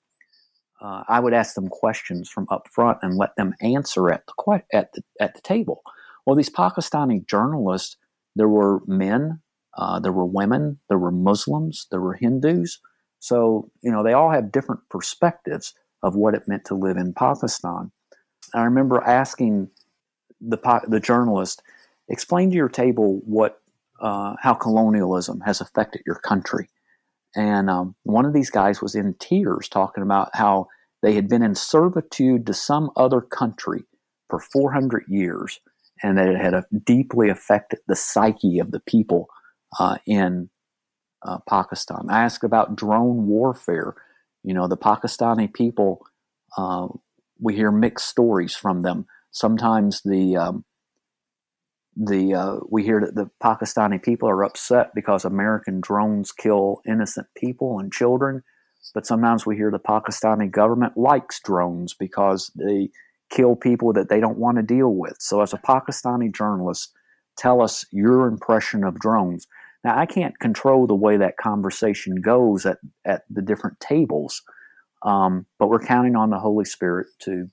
[0.83, 4.63] Uh, I would ask them questions from up front and let them answer at the
[4.73, 5.83] at the at the table.
[6.25, 7.97] Well, these Pakistani journalists,
[8.35, 9.41] there were men,
[9.77, 12.79] uh, there were women, there were Muslims, there were Hindus.
[13.19, 17.13] So, you know, they all have different perspectives of what it meant to live in
[17.13, 17.91] Pakistan.
[18.53, 19.69] I remember asking
[20.39, 21.61] the, the journalist,
[22.09, 23.61] explain to your table what,
[23.99, 26.69] uh, how colonialism has affected your country.
[27.35, 30.67] And um, one of these guys was in tears talking about how
[31.01, 33.83] they had been in servitude to some other country
[34.29, 35.59] for 400 years
[36.03, 39.27] and that it had deeply affected the psyche of the people
[39.79, 40.49] uh, in
[41.23, 42.07] uh, Pakistan.
[42.09, 43.95] I asked about drone warfare.
[44.43, 46.05] You know, the Pakistani people,
[46.57, 46.87] uh,
[47.39, 49.05] we hear mixed stories from them.
[49.31, 50.65] Sometimes the um,
[51.95, 57.27] the uh, we hear that the Pakistani people are upset because American drones kill innocent
[57.35, 58.43] people and children,
[58.93, 62.89] but sometimes we hear the Pakistani government likes drones because they
[63.29, 65.15] kill people that they don't want to deal with.
[65.19, 66.91] So, as a Pakistani journalist,
[67.37, 69.47] tell us your impression of drones.
[69.83, 74.43] Now, I can't control the way that conversation goes at, at the different tables,
[75.03, 77.47] um, but we're counting on the Holy Spirit to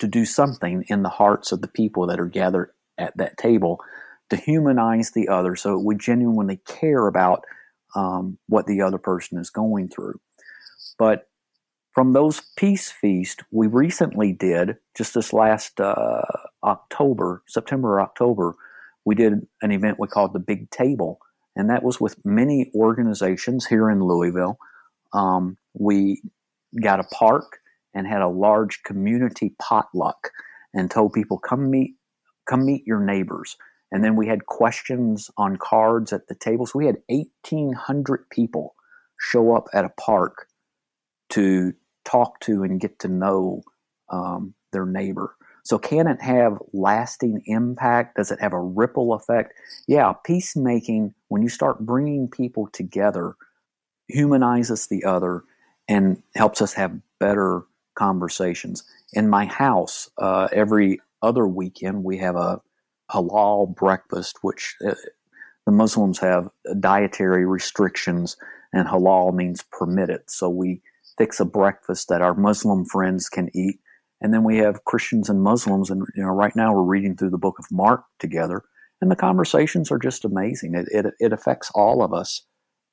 [0.00, 3.80] to do something in the hearts of the people that are gathered at that table
[4.30, 7.42] to humanize the other, so we genuinely care about
[7.96, 10.20] um, what the other person is going through.
[10.98, 11.28] But
[11.92, 16.22] from those peace feast, we recently did just this last uh,
[16.62, 18.54] October, September or October
[19.08, 21.18] we did an event we called the Big Table,
[21.56, 24.58] and that was with many organizations here in Louisville.
[25.14, 26.20] Um, we
[26.82, 27.60] got a park
[27.94, 30.28] and had a large community potluck
[30.74, 31.94] and told people come meet
[32.46, 33.56] come meet your neighbors.
[33.90, 36.74] And then we had questions on cards at the tables.
[36.74, 38.74] We had 1800 people
[39.18, 40.48] show up at a park
[41.30, 41.72] to
[42.04, 43.62] talk to and get to know
[44.10, 45.34] um, their neighbor
[45.68, 48.16] so, can it have lasting impact?
[48.16, 49.52] Does it have a ripple effect?
[49.86, 53.34] Yeah, peacemaking, when you start bringing people together,
[54.08, 55.44] humanizes the other
[55.86, 57.64] and helps us have better
[57.96, 58.82] conversations.
[59.12, 62.62] In my house, uh, every other weekend, we have a,
[63.10, 64.94] halal breakfast, which uh,
[65.66, 66.48] the Muslims have
[66.80, 68.38] dietary restrictions,
[68.72, 70.22] and halal means permitted.
[70.28, 70.80] So we
[71.18, 73.80] fix a breakfast that our Muslim friends can eat.
[74.20, 77.30] And then we have Christians and Muslims, and you know, right now we're reading through
[77.30, 78.64] the book of Mark together,
[79.00, 80.74] and the conversations are just amazing.
[80.74, 82.42] It it, it affects all of us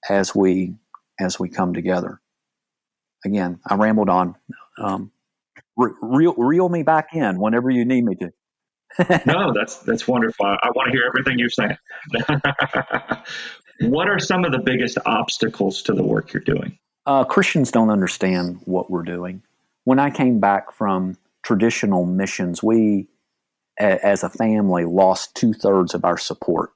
[0.10, 0.76] as we
[1.20, 2.22] as we come together.
[3.26, 4.36] Again, I rambled on.
[4.78, 5.12] Um,
[5.76, 8.32] re- reel reel me back in whenever you need me to.
[9.26, 10.46] no, that's that's wonderful.
[10.46, 11.78] I want to hear everything you're saying.
[13.90, 16.78] what are some of the biggest obstacles to the work you're doing?
[17.06, 19.44] Uh, Christians don't understand what we're doing.
[19.86, 23.08] When I came back from traditional missions, we,
[23.78, 26.72] as a family, lost two thirds of our support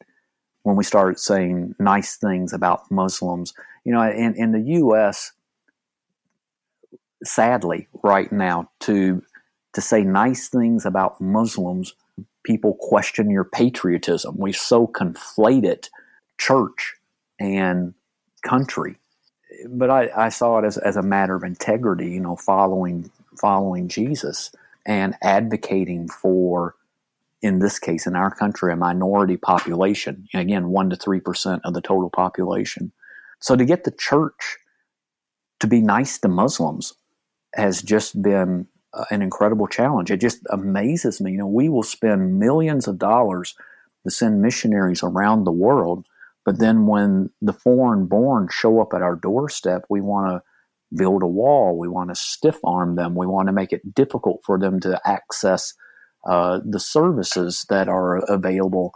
[0.64, 3.54] when we started saying nice things about Muslims.
[3.84, 5.32] You know, in, in the U.S.,
[7.24, 9.24] sadly, right now, to
[9.74, 11.94] to say nice things about Muslims,
[12.44, 14.36] people question your patriotism.
[14.38, 15.90] We so conflate it,
[16.40, 16.96] church
[17.40, 17.94] and
[18.42, 18.98] country
[19.68, 23.88] but I, I saw it as, as a matter of integrity, you know, following following
[23.88, 24.52] Jesus
[24.86, 26.76] and advocating for,
[27.42, 30.28] in this case, in our country, a minority population.
[30.34, 32.92] Again, one to three percent of the total population.
[33.40, 34.58] So to get the church
[35.60, 36.94] to be nice to Muslims
[37.54, 40.12] has just been uh, an incredible challenge.
[40.12, 41.32] It just amazes me.
[41.32, 43.56] You know, we will spend millions of dollars
[44.04, 46.06] to send missionaries around the world
[46.46, 51.22] but then when the foreign born show up at our doorstep, we want to build
[51.22, 51.78] a wall.
[51.78, 53.16] We want to stiff arm them.
[53.16, 55.74] We want to make it difficult for them to access
[56.28, 58.92] uh, the services that are available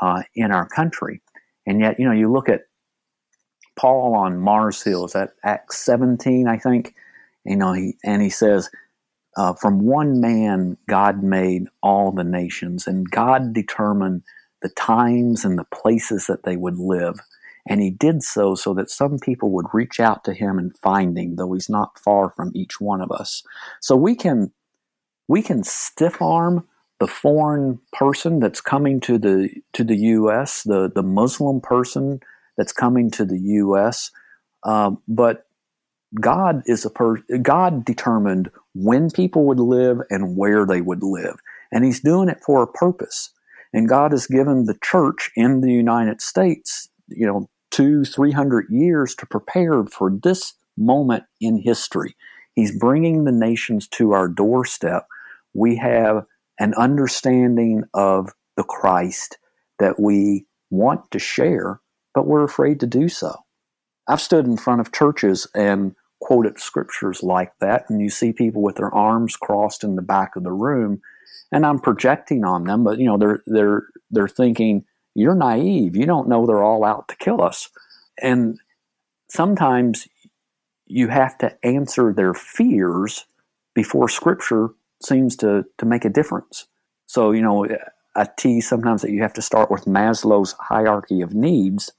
[0.00, 1.22] uh, in our country.
[1.66, 2.62] And yet, you know, you look at
[3.76, 6.94] Paul on Mars Hill, is that Acts 17, I think?
[7.44, 8.70] You know, he, and he says,
[9.36, 14.22] uh, from one man, God made all the nations, and God determined
[14.62, 17.20] the times and the places that they would live.
[17.66, 21.16] And he did so so that some people would reach out to him and find
[21.16, 23.42] him, though he's not far from each one of us.
[23.80, 24.52] So we can
[25.28, 26.66] we can stiff arm
[26.98, 32.20] the foreign person that's coming to the to the U.S., the the Muslim person
[32.56, 34.10] that's coming to the U.S.
[34.64, 35.46] Um, but
[36.20, 41.40] God is a per God determined when people would live and where they would live,
[41.70, 43.30] and He's doing it for a purpose.
[43.72, 48.66] And God has given the church in the United States, you know, two, three hundred
[48.70, 52.14] years to prepare for this moment in history.
[52.54, 55.06] He's bringing the nations to our doorstep.
[55.54, 56.26] We have
[56.58, 59.38] an understanding of the Christ
[59.78, 61.80] that we want to share,
[62.14, 63.34] but we're afraid to do so.
[64.06, 68.62] I've stood in front of churches and quoted scriptures like that, and you see people
[68.62, 71.00] with their arms crossed in the back of the room
[71.50, 75.96] and I'm projecting on them, but you know they're they're they're thinking you're naive.
[75.96, 77.68] You don't know they're all out to kill us.
[78.22, 78.58] And
[79.30, 80.08] sometimes
[80.86, 83.26] you have to answer their fears
[83.74, 84.70] before Scripture
[85.02, 86.66] seems to to make a difference.
[87.06, 87.66] So you know
[88.14, 91.92] I tease sometimes that you have to start with Maslow's hierarchy of needs,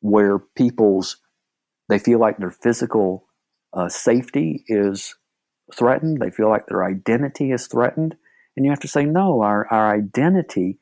[0.00, 1.18] where people's
[1.88, 3.24] they feel like their physical
[3.72, 5.14] uh, safety is
[5.74, 6.20] threatened.
[6.20, 8.16] They feel like their identity is threatened.
[8.56, 10.78] And you have to say, no, our, our identity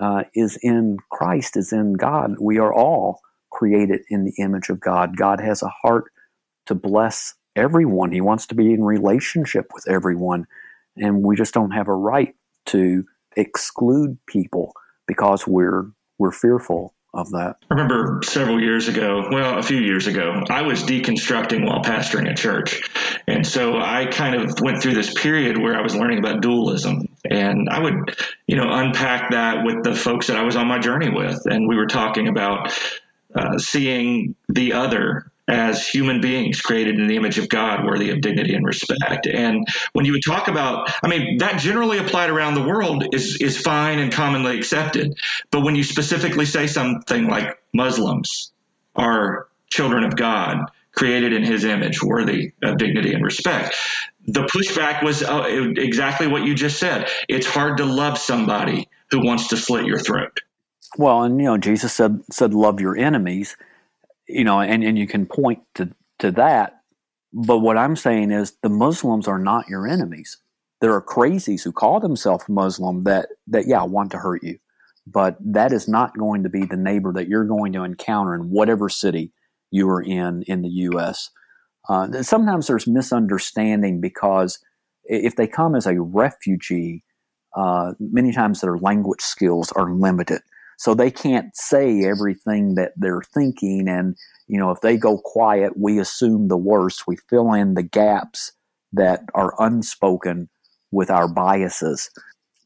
[0.00, 2.36] uh, is in Christ, is in God.
[2.40, 5.16] We are all created in the image of God.
[5.16, 6.04] God has a heart
[6.66, 10.46] to bless everyone, He wants to be in relationship with everyone.
[10.96, 12.34] And we just don't have a right
[12.66, 13.04] to
[13.36, 14.72] exclude people
[15.06, 17.56] because we're we're fearful of that.
[17.70, 22.30] I remember several years ago, well, a few years ago, I was deconstructing while pastoring
[22.30, 22.88] a church.
[23.26, 27.08] And so I kind of went through this period where I was learning about dualism.
[27.28, 28.16] And I would,
[28.46, 31.46] you know, unpack that with the folks that I was on my journey with.
[31.46, 32.72] And we were talking about
[33.34, 38.20] uh, seeing the other as human beings created in the image of God, worthy of
[38.20, 39.26] dignity and respect.
[39.26, 43.38] And when you would talk about, I mean, that generally applied around the world is,
[43.40, 45.18] is fine and commonly accepted.
[45.50, 48.52] But when you specifically say something like Muslims
[48.94, 53.74] are children of God, created in his image, worthy of dignity and respect,
[54.26, 55.44] the pushback was uh,
[55.76, 57.08] exactly what you just said.
[57.28, 60.40] It's hard to love somebody who wants to slit your throat.
[60.98, 63.56] Well, and you know, Jesus said said love your enemies
[64.28, 66.80] you know, and, and you can point to, to that.
[67.32, 70.38] But what I'm saying is the Muslims are not your enemies.
[70.80, 74.58] There are crazies who call themselves Muslim that, that, yeah, want to hurt you.
[75.06, 78.50] But that is not going to be the neighbor that you're going to encounter in
[78.50, 79.32] whatever city
[79.70, 81.30] you are in in the U.S.
[81.88, 84.58] Uh, sometimes there's misunderstanding because
[85.04, 87.02] if they come as a refugee,
[87.56, 90.42] uh, many times their language skills are limited.
[90.78, 93.88] So they can't say everything that they're thinking.
[93.88, 94.16] And,
[94.46, 97.06] you know, if they go quiet, we assume the worst.
[97.06, 98.52] We fill in the gaps
[98.92, 100.48] that are unspoken
[100.90, 102.08] with our biases.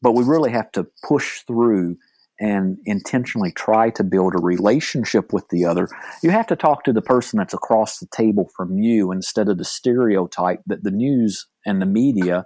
[0.01, 1.97] But we really have to push through
[2.39, 5.87] and intentionally try to build a relationship with the other,
[6.21, 9.57] you have to talk to the person that's across the table from you instead of
[9.57, 12.43] the stereotype that the news and the media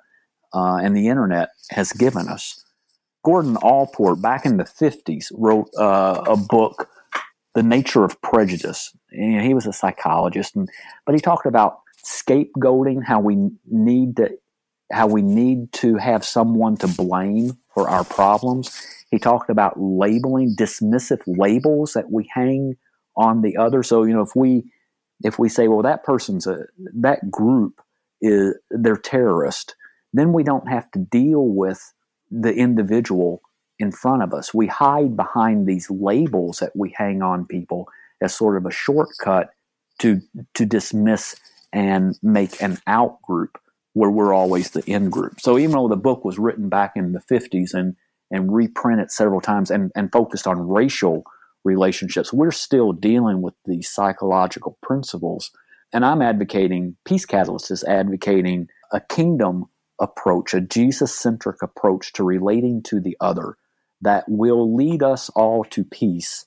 [0.53, 2.63] uh, and the internet has given us.
[3.28, 6.90] Gordon Allport, back in the 50s, wrote uh, a book,
[7.56, 8.96] The Nature of Prejudice.
[9.12, 10.70] And he was a psychologist, and,
[11.06, 14.38] but he talked about scapegoating, how we need to
[14.90, 20.56] how we need to have someone to blame for our problems he talked about labeling,
[20.56, 22.76] dismissive labels that we hang
[23.16, 23.84] on the other.
[23.84, 24.72] So, you know, if we
[25.24, 26.66] if we say, well, that person's a
[26.96, 27.82] that group
[28.22, 29.76] is they're terrorist,
[30.14, 31.94] then we don't have to deal with
[32.32, 33.42] the individual
[33.80, 34.54] in front of us.
[34.54, 37.88] We hide behind these labels that we hang on people
[38.22, 39.50] as sort of a shortcut
[40.00, 40.22] to
[40.56, 41.36] to dismiss
[41.74, 43.58] and make an out group
[43.94, 45.40] where we're always the in group.
[45.42, 47.96] So even though the book was written back in the 50s and
[48.32, 51.24] and reprinted several times and, and focused on racial
[51.64, 52.34] relationships.
[52.34, 55.52] We're still dealing with these psychological principles.
[55.94, 59.66] And I'm advocating, Peace Catalyst is advocating a kingdom
[60.00, 63.58] approach, a Jesus centric approach to relating to the other
[64.02, 66.45] that will lead us all to peace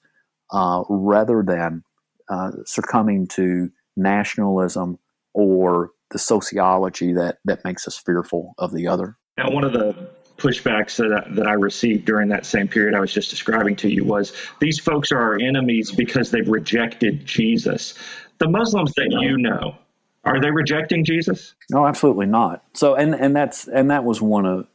[0.52, 1.82] uh, rather than
[2.28, 4.98] uh, succumbing to nationalism
[5.34, 9.16] or the sociology that, that makes us fearful of the other.
[9.36, 13.12] Now, one of the pushbacks that that I received during that same period I was
[13.12, 17.94] just describing to you was these folks are our enemies because they've rejected Jesus.
[18.38, 19.76] The Muslims that you know,
[20.24, 21.54] are they rejecting Jesus?
[21.70, 22.64] No, absolutely not.
[22.74, 24.66] So, and and that's and that was one of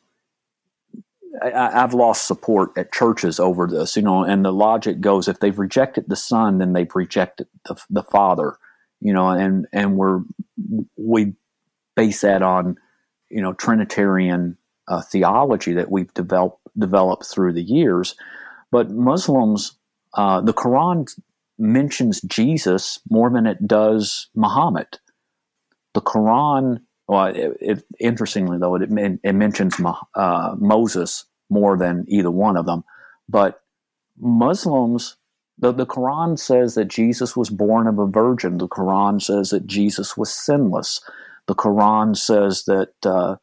[1.41, 5.39] I, have lost support at churches over this, you know, and the logic goes if
[5.39, 8.57] they've rejected the Son, then they've rejected the, the Father,
[9.01, 10.21] you know, and and we're
[10.95, 11.33] we
[11.95, 12.77] base that on
[13.29, 18.15] you know Trinitarian uh, theology that we've developed developed through the years.
[18.71, 19.77] But Muslims,
[20.15, 21.07] uh, the Quran
[21.57, 24.99] mentions Jesus more than it does Muhammad.
[25.95, 28.89] The Quran, well, it, it, interestingly though, it,
[29.23, 29.77] it mentions
[30.15, 32.83] uh, Moses more than either one of them.
[33.29, 33.61] But
[34.19, 35.17] Muslims,
[35.57, 38.57] the, the Quran says that Jesus was born of a virgin.
[38.57, 41.01] The Quran says that Jesus was sinless.
[41.47, 43.37] The Quran says that uh,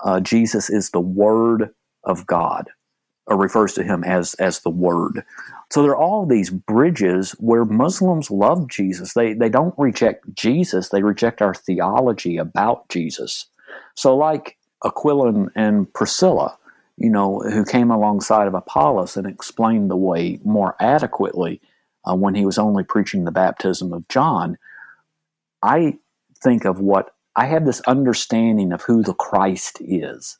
[0.00, 1.70] uh, Jesus is the Word
[2.04, 2.70] of God,
[3.26, 5.24] or refers to him as as the Word.
[5.70, 9.14] So there are all these bridges where Muslims love Jesus.
[9.14, 10.90] They they don't reject Jesus.
[10.90, 13.46] They reject our theology about Jesus.
[13.94, 16.58] So like Aquila and Priscilla,
[16.96, 21.60] you know, who came alongside of Apollos and explained the way more adequately
[22.04, 24.58] uh, when he was only preaching the baptism of John.
[25.62, 25.98] I
[26.42, 30.38] think of what I have this understanding of who the Christ is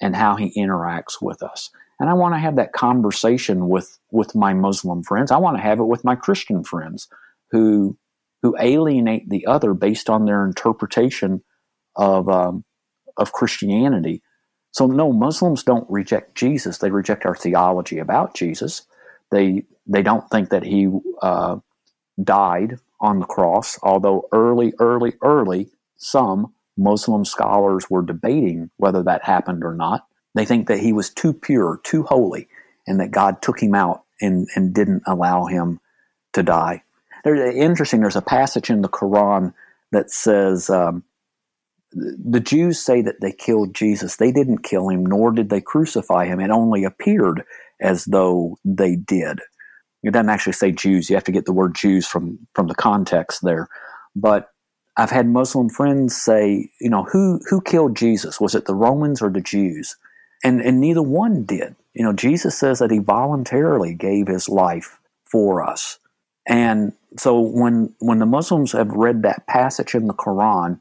[0.00, 1.70] and how he interacts with us.
[1.98, 5.30] And I want to have that conversation with, with my Muslim friends.
[5.30, 7.08] I want to have it with my Christian friends
[7.50, 7.96] who,
[8.42, 11.42] who alienate the other based on their interpretation
[11.96, 12.64] of, um,
[13.16, 14.22] of Christianity.
[14.72, 16.78] So, no, Muslims don't reject Jesus.
[16.78, 18.82] They reject our theology about Jesus.
[19.30, 20.90] They, they don't think that he
[21.22, 21.56] uh,
[22.22, 29.24] died on the cross, although early, early, early some Muslim scholars were debating whether that
[29.24, 30.06] happened or not.
[30.36, 32.48] They think that he was too pure, too holy,
[32.86, 35.80] and that God took him out and, and didn't allow him
[36.34, 36.82] to die.
[37.24, 39.54] There's, interesting, there's a passage in the Quran
[39.92, 41.04] that says um,
[41.92, 44.16] the Jews say that they killed Jesus.
[44.16, 46.38] They didn't kill him, nor did they crucify him.
[46.38, 47.42] It only appeared
[47.80, 49.40] as though they did.
[50.02, 51.08] It doesn't actually say Jews.
[51.08, 53.68] You have to get the word Jews from, from the context there.
[54.14, 54.50] But
[54.96, 58.40] I've had Muslim friends say, you know, who who killed Jesus?
[58.40, 59.96] Was it the Romans or the Jews?
[60.46, 61.74] And and neither one did.
[61.92, 65.98] You know, Jesus says that he voluntarily gave his life for us.
[66.46, 70.80] And so when when the Muslims have read that passage in the Quran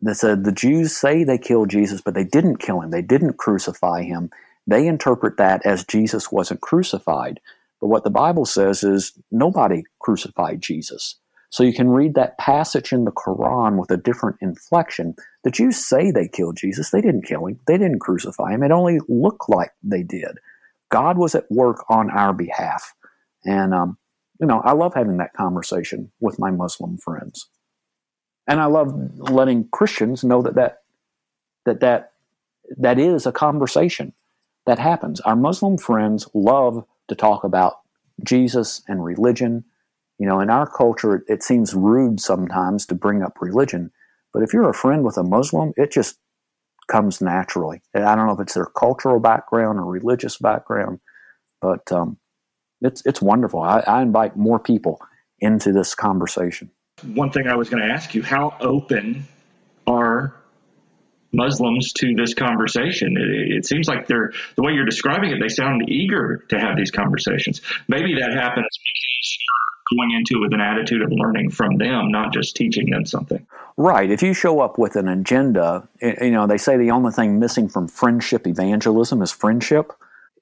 [0.00, 3.36] that said the Jews say they killed Jesus, but they didn't kill him, they didn't
[3.36, 4.30] crucify him,
[4.66, 7.40] they interpret that as Jesus wasn't crucified.
[7.82, 11.16] But what the Bible says is nobody crucified Jesus.
[11.50, 15.16] So you can read that passage in the Quran with a different inflection.
[15.44, 16.90] The Jews say they killed Jesus.
[16.90, 17.60] They didn't kill him.
[17.66, 18.62] They didn't crucify him.
[18.62, 20.38] It only looked like they did.
[20.90, 22.94] God was at work on our behalf.
[23.44, 23.98] And, um,
[24.40, 27.48] you know, I love having that conversation with my Muslim friends.
[28.46, 30.78] And I love letting Christians know that that,
[31.66, 32.12] that, that,
[32.78, 34.12] that is a conversation.
[34.66, 35.20] that happens.
[35.20, 37.80] Our Muslim friends love to talk about
[38.22, 39.64] Jesus and religion.
[40.18, 43.90] You know, in our culture, it seems rude sometimes to bring up religion.
[44.34, 46.18] But if you're a friend with a Muslim, it just
[46.88, 47.80] comes naturally.
[47.94, 51.00] And I don't know if it's their cultural background or religious background,
[51.62, 52.18] but um,
[52.82, 53.62] it's it's wonderful.
[53.62, 55.00] I, I invite more people
[55.38, 56.70] into this conversation.
[57.14, 59.24] One thing I was going to ask you: How open
[59.86, 60.34] are
[61.34, 63.16] Muslims to this conversation.
[63.18, 65.40] It, it, seems like they're the way you're describing it.
[65.40, 67.60] They sound eager to have these conversations.
[67.88, 69.38] Maybe that happens because
[69.90, 73.46] going into it with an attitude of learning from them, not just teaching them something.
[73.76, 74.10] Right.
[74.10, 77.68] If you show up with an agenda, you know they say the only thing missing
[77.68, 79.92] from friendship evangelism is friendship.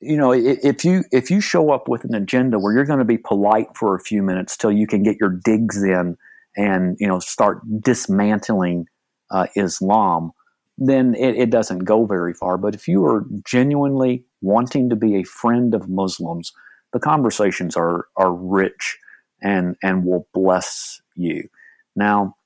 [0.01, 3.05] You know, if you if you show up with an agenda where you're going to
[3.05, 6.17] be polite for a few minutes till you can get your digs in
[6.57, 8.87] and you know start dismantling
[9.31, 10.33] uh, Islam,
[10.77, 12.59] then it, it doesn't go very far.
[12.59, 16.53] But if you are genuinely wanting to be a friend of Muslims,
[16.93, 18.99] the conversations are are rich
[19.43, 21.49] and and will bless you.
[21.97, 22.37] Now,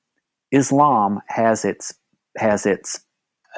[0.51, 1.93] Islam has its
[2.37, 3.01] has its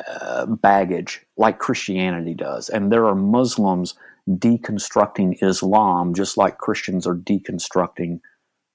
[0.07, 3.95] uh, baggage like Christianity does, and there are Muslims
[4.29, 8.19] deconstructing Islam just like Christians are deconstructing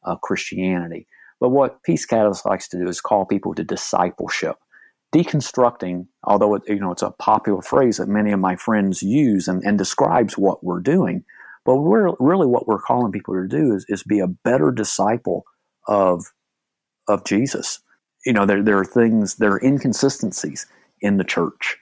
[0.05, 1.07] uh, Christianity.
[1.41, 4.57] But what Peace Catalyst likes to do is call people to discipleship
[5.15, 9.47] deconstructing, although it, you know it's a popular phrase that many of my friends use
[9.47, 11.25] and, and describes what we're doing,
[11.65, 15.45] but we're, really what we're calling people to do is, is be a better disciple
[15.89, 16.25] of
[17.09, 17.81] of Jesus.
[18.25, 20.67] You know, there there are things, there are inconsistencies
[21.01, 21.79] in the church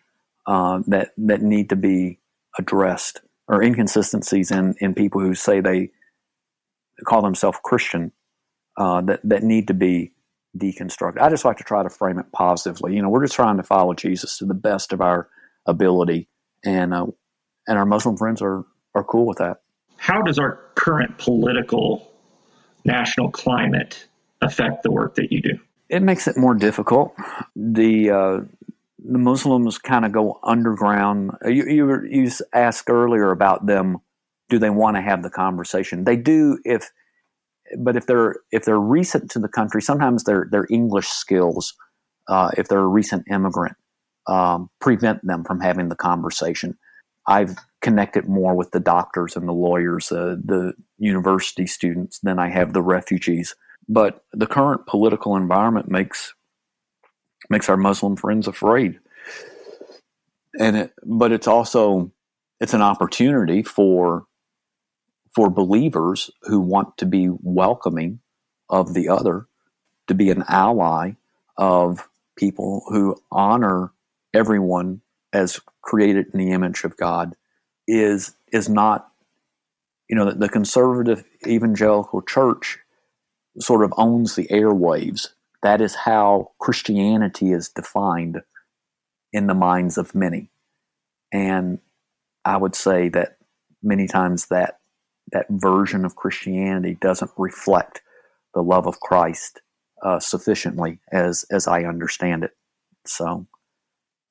[0.46, 2.18] uh, that that need to be
[2.58, 5.90] addressed, or inconsistencies in in people who say they
[7.06, 8.12] call themselves Christian
[8.76, 10.12] uh, that that need to be
[10.58, 11.20] deconstructed.
[11.20, 12.94] I just like to try to frame it positively.
[12.94, 15.28] You know, we're just trying to follow Jesus to the best of our
[15.66, 16.28] ability,
[16.64, 17.06] and uh,
[17.66, 18.64] and our Muslim friends are
[18.94, 19.61] are cool with that.
[20.02, 22.10] How does our current political
[22.84, 24.08] national climate
[24.40, 25.60] affect the work that you do?
[25.88, 27.14] It makes it more difficult.
[27.54, 28.38] The uh,
[28.98, 31.30] the Muslims kind of go underground.
[31.44, 33.98] You, you you asked earlier about them.
[34.48, 36.02] Do they want to have the conversation?
[36.02, 36.90] They do if
[37.78, 41.74] but if they're if they're recent to the country, sometimes their their English skills,
[42.26, 43.76] uh, if they're a recent immigrant,
[44.26, 46.76] um, prevent them from having the conversation.
[47.26, 52.48] I've connected more with the doctors and the lawyers, uh, the university students, than I
[52.48, 53.54] have the refugees.
[53.88, 56.34] But the current political environment makes
[57.50, 58.98] makes our Muslim friends afraid,
[60.58, 62.12] and it, but it's also
[62.60, 64.26] it's an opportunity for
[65.34, 68.20] for believers who want to be welcoming
[68.68, 69.46] of the other,
[70.06, 71.12] to be an ally
[71.56, 73.92] of people who honor
[74.34, 75.00] everyone
[75.32, 77.34] as created in the image of God
[77.86, 79.08] is is not
[80.08, 82.78] you know the, the conservative evangelical church
[83.58, 85.28] sort of owns the airwaves
[85.62, 88.42] that is how Christianity is defined
[89.32, 90.50] in the minds of many
[91.32, 91.78] and
[92.44, 93.36] I would say that
[93.82, 94.78] many times that
[95.32, 98.02] that version of Christianity doesn't reflect
[98.54, 99.60] the love of Christ
[100.02, 102.52] uh, sufficiently as as I understand it.
[103.06, 103.46] So,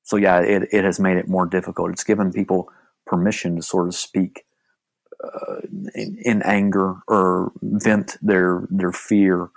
[0.02, 1.90] so yeah, it it has made it more difficult.
[1.90, 2.70] It's given people
[3.06, 4.44] permission to sort of speak
[5.22, 5.60] uh,
[5.94, 9.50] in, in, anger or vent their their fear,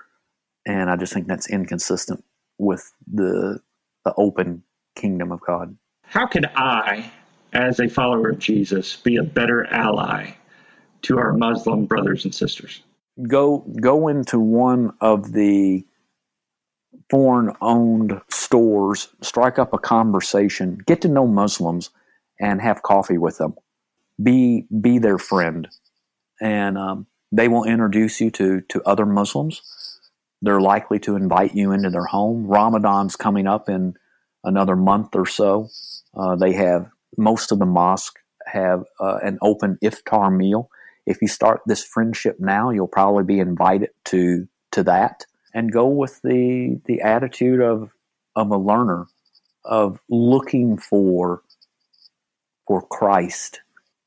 [0.66, 2.24] and I just think that's inconsistent
[2.58, 3.60] with the
[4.04, 4.64] the open
[4.96, 5.76] kingdom of God.
[6.04, 7.12] How can I,
[7.54, 10.32] as a follower of Jesus, be a better ally
[11.04, 12.84] to our Muslim brothers and sisters?
[13.28, 15.86] Go go into one of the
[17.10, 21.90] foreign owned stores, strike up a conversation, get to know Muslims,
[22.40, 23.56] and have coffee with them.
[24.22, 25.68] Be be their friend,
[26.42, 30.00] and um, they will introduce you to to other Muslims.
[30.42, 32.46] They're likely to invite you into their home.
[32.46, 33.96] Ramadan's coming up in
[34.44, 35.70] another month or so.
[36.16, 40.70] Uh, they have most of the mosque have uh, an open iftar meal
[41.06, 45.26] if you start this friendship now, you'll probably be invited to to that
[45.56, 47.92] and go with the the attitude of
[48.36, 49.08] of a learner
[49.64, 51.42] of looking for
[52.68, 53.62] for Christ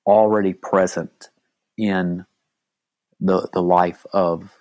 [0.07, 1.30] already present
[1.76, 2.24] in
[3.18, 4.53] the the life of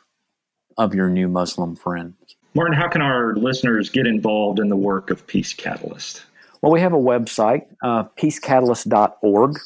[0.78, 2.16] of your new Muslim friends.
[2.56, 6.24] Martin, how can our listeners get involved in the work of Peace Catalyst?
[6.62, 9.60] Well, we have a website, uh, peacecatalyst.org.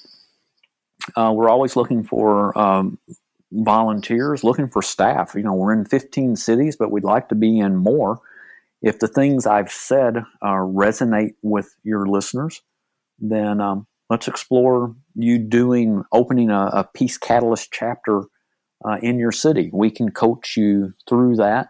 [1.16, 3.00] Uh, we're always looking for um,
[3.52, 5.34] volunteers, looking for staff.
[5.36, 8.20] You know, we're in 15 cities, but we'd like to be in more.
[8.82, 12.62] If the things I've said uh, resonate with your listeners,
[13.20, 18.24] then um, let's explore you doing opening a, a Peace Catalyst chapter
[18.84, 19.70] uh, in your city.
[19.72, 21.70] We can coach you through that.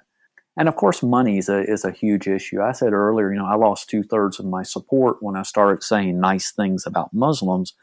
[0.58, 2.62] And of course, money is a, is a huge issue.
[2.62, 5.84] I said earlier, you know, I lost two thirds of my support when I started
[5.84, 7.74] saying nice things about Muslims.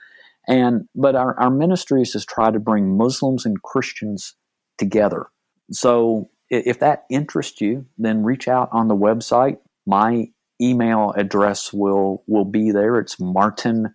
[0.48, 4.34] And but our, our ministries has tried to bring Muslims and Christians
[4.78, 5.26] together.
[5.70, 9.58] So if that interests you, then reach out on the website.
[9.86, 10.28] My
[10.60, 12.98] email address will will be there.
[12.98, 13.92] It's martin.brooks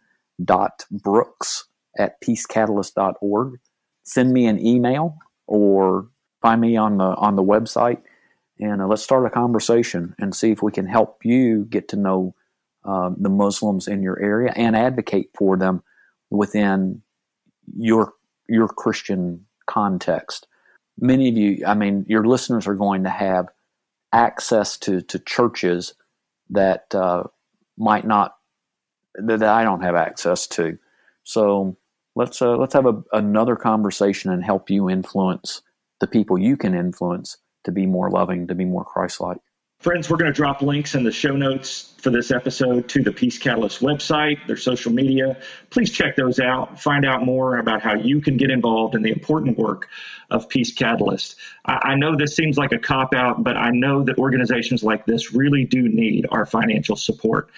[1.97, 3.59] at peacecatalyst.org.
[4.03, 6.07] Send me an email or
[6.41, 8.01] find me on the on the website
[8.59, 11.95] and uh, let's start a conversation and see if we can help you get to
[11.95, 12.35] know
[12.85, 15.83] uh, the Muslims in your area and advocate for them
[16.33, 17.01] within
[17.77, 18.13] your
[18.49, 20.47] your Christian context.
[20.99, 23.47] Many of you, I mean, your listeners are going to have
[24.11, 25.93] access to to churches
[26.49, 27.23] that uh,
[27.77, 28.35] might not
[29.15, 30.77] that I don't have access to.
[31.23, 31.77] So
[32.15, 35.61] let's uh, let's have a, another conversation and help you influence
[35.99, 39.39] the people you can influence to be more loving, to be more Christ-like.
[39.83, 43.11] Friends, we're going to drop links in the show notes for this episode to the
[43.11, 45.41] Peace Catalyst website, their social media.
[45.71, 46.81] Please check those out.
[46.81, 49.89] Find out more about how you can get involved in the important work
[50.31, 51.35] of Peace Catalyst.
[51.65, 55.33] I, know this seems like a cop out, but I know that organizations like this
[55.33, 57.51] really do need our financial support.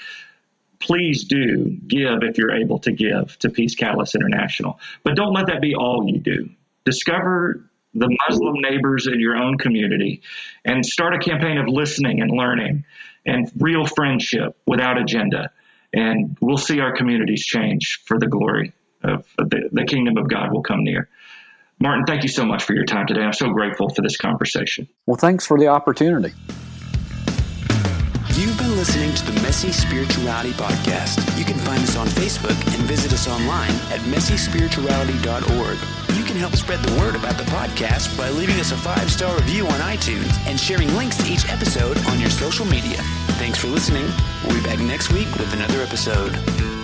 [0.80, 4.80] Please do give if you're able to give to Peace Catalyst International.
[5.04, 6.50] But don't let that be all you do.
[6.86, 10.22] Discover the Muslim neighbors in your own community
[10.64, 12.86] and start a campaign of listening and learning
[13.26, 15.52] and real friendship without agenda.
[15.94, 18.74] And we'll see our communities change for the glory
[19.04, 21.10] of the, the kingdom of God will come near.
[21.80, 23.22] Martin, thank you so much for your time today.
[23.22, 24.88] I'm so grateful for this conversation.
[25.06, 26.34] Well, thanks for the opportunity.
[28.34, 31.38] You've been listening to the Messy Spirituality Podcast.
[31.38, 36.82] You can find us on Facebook and visit us online at messyspirituality.org can help spread
[36.84, 40.60] the word about the podcast by leaving us a five star review on iTunes and
[40.60, 42.98] sharing links to each episode on your social media.
[43.40, 44.06] Thanks for listening.
[44.44, 46.75] We'll be back next week with another episode.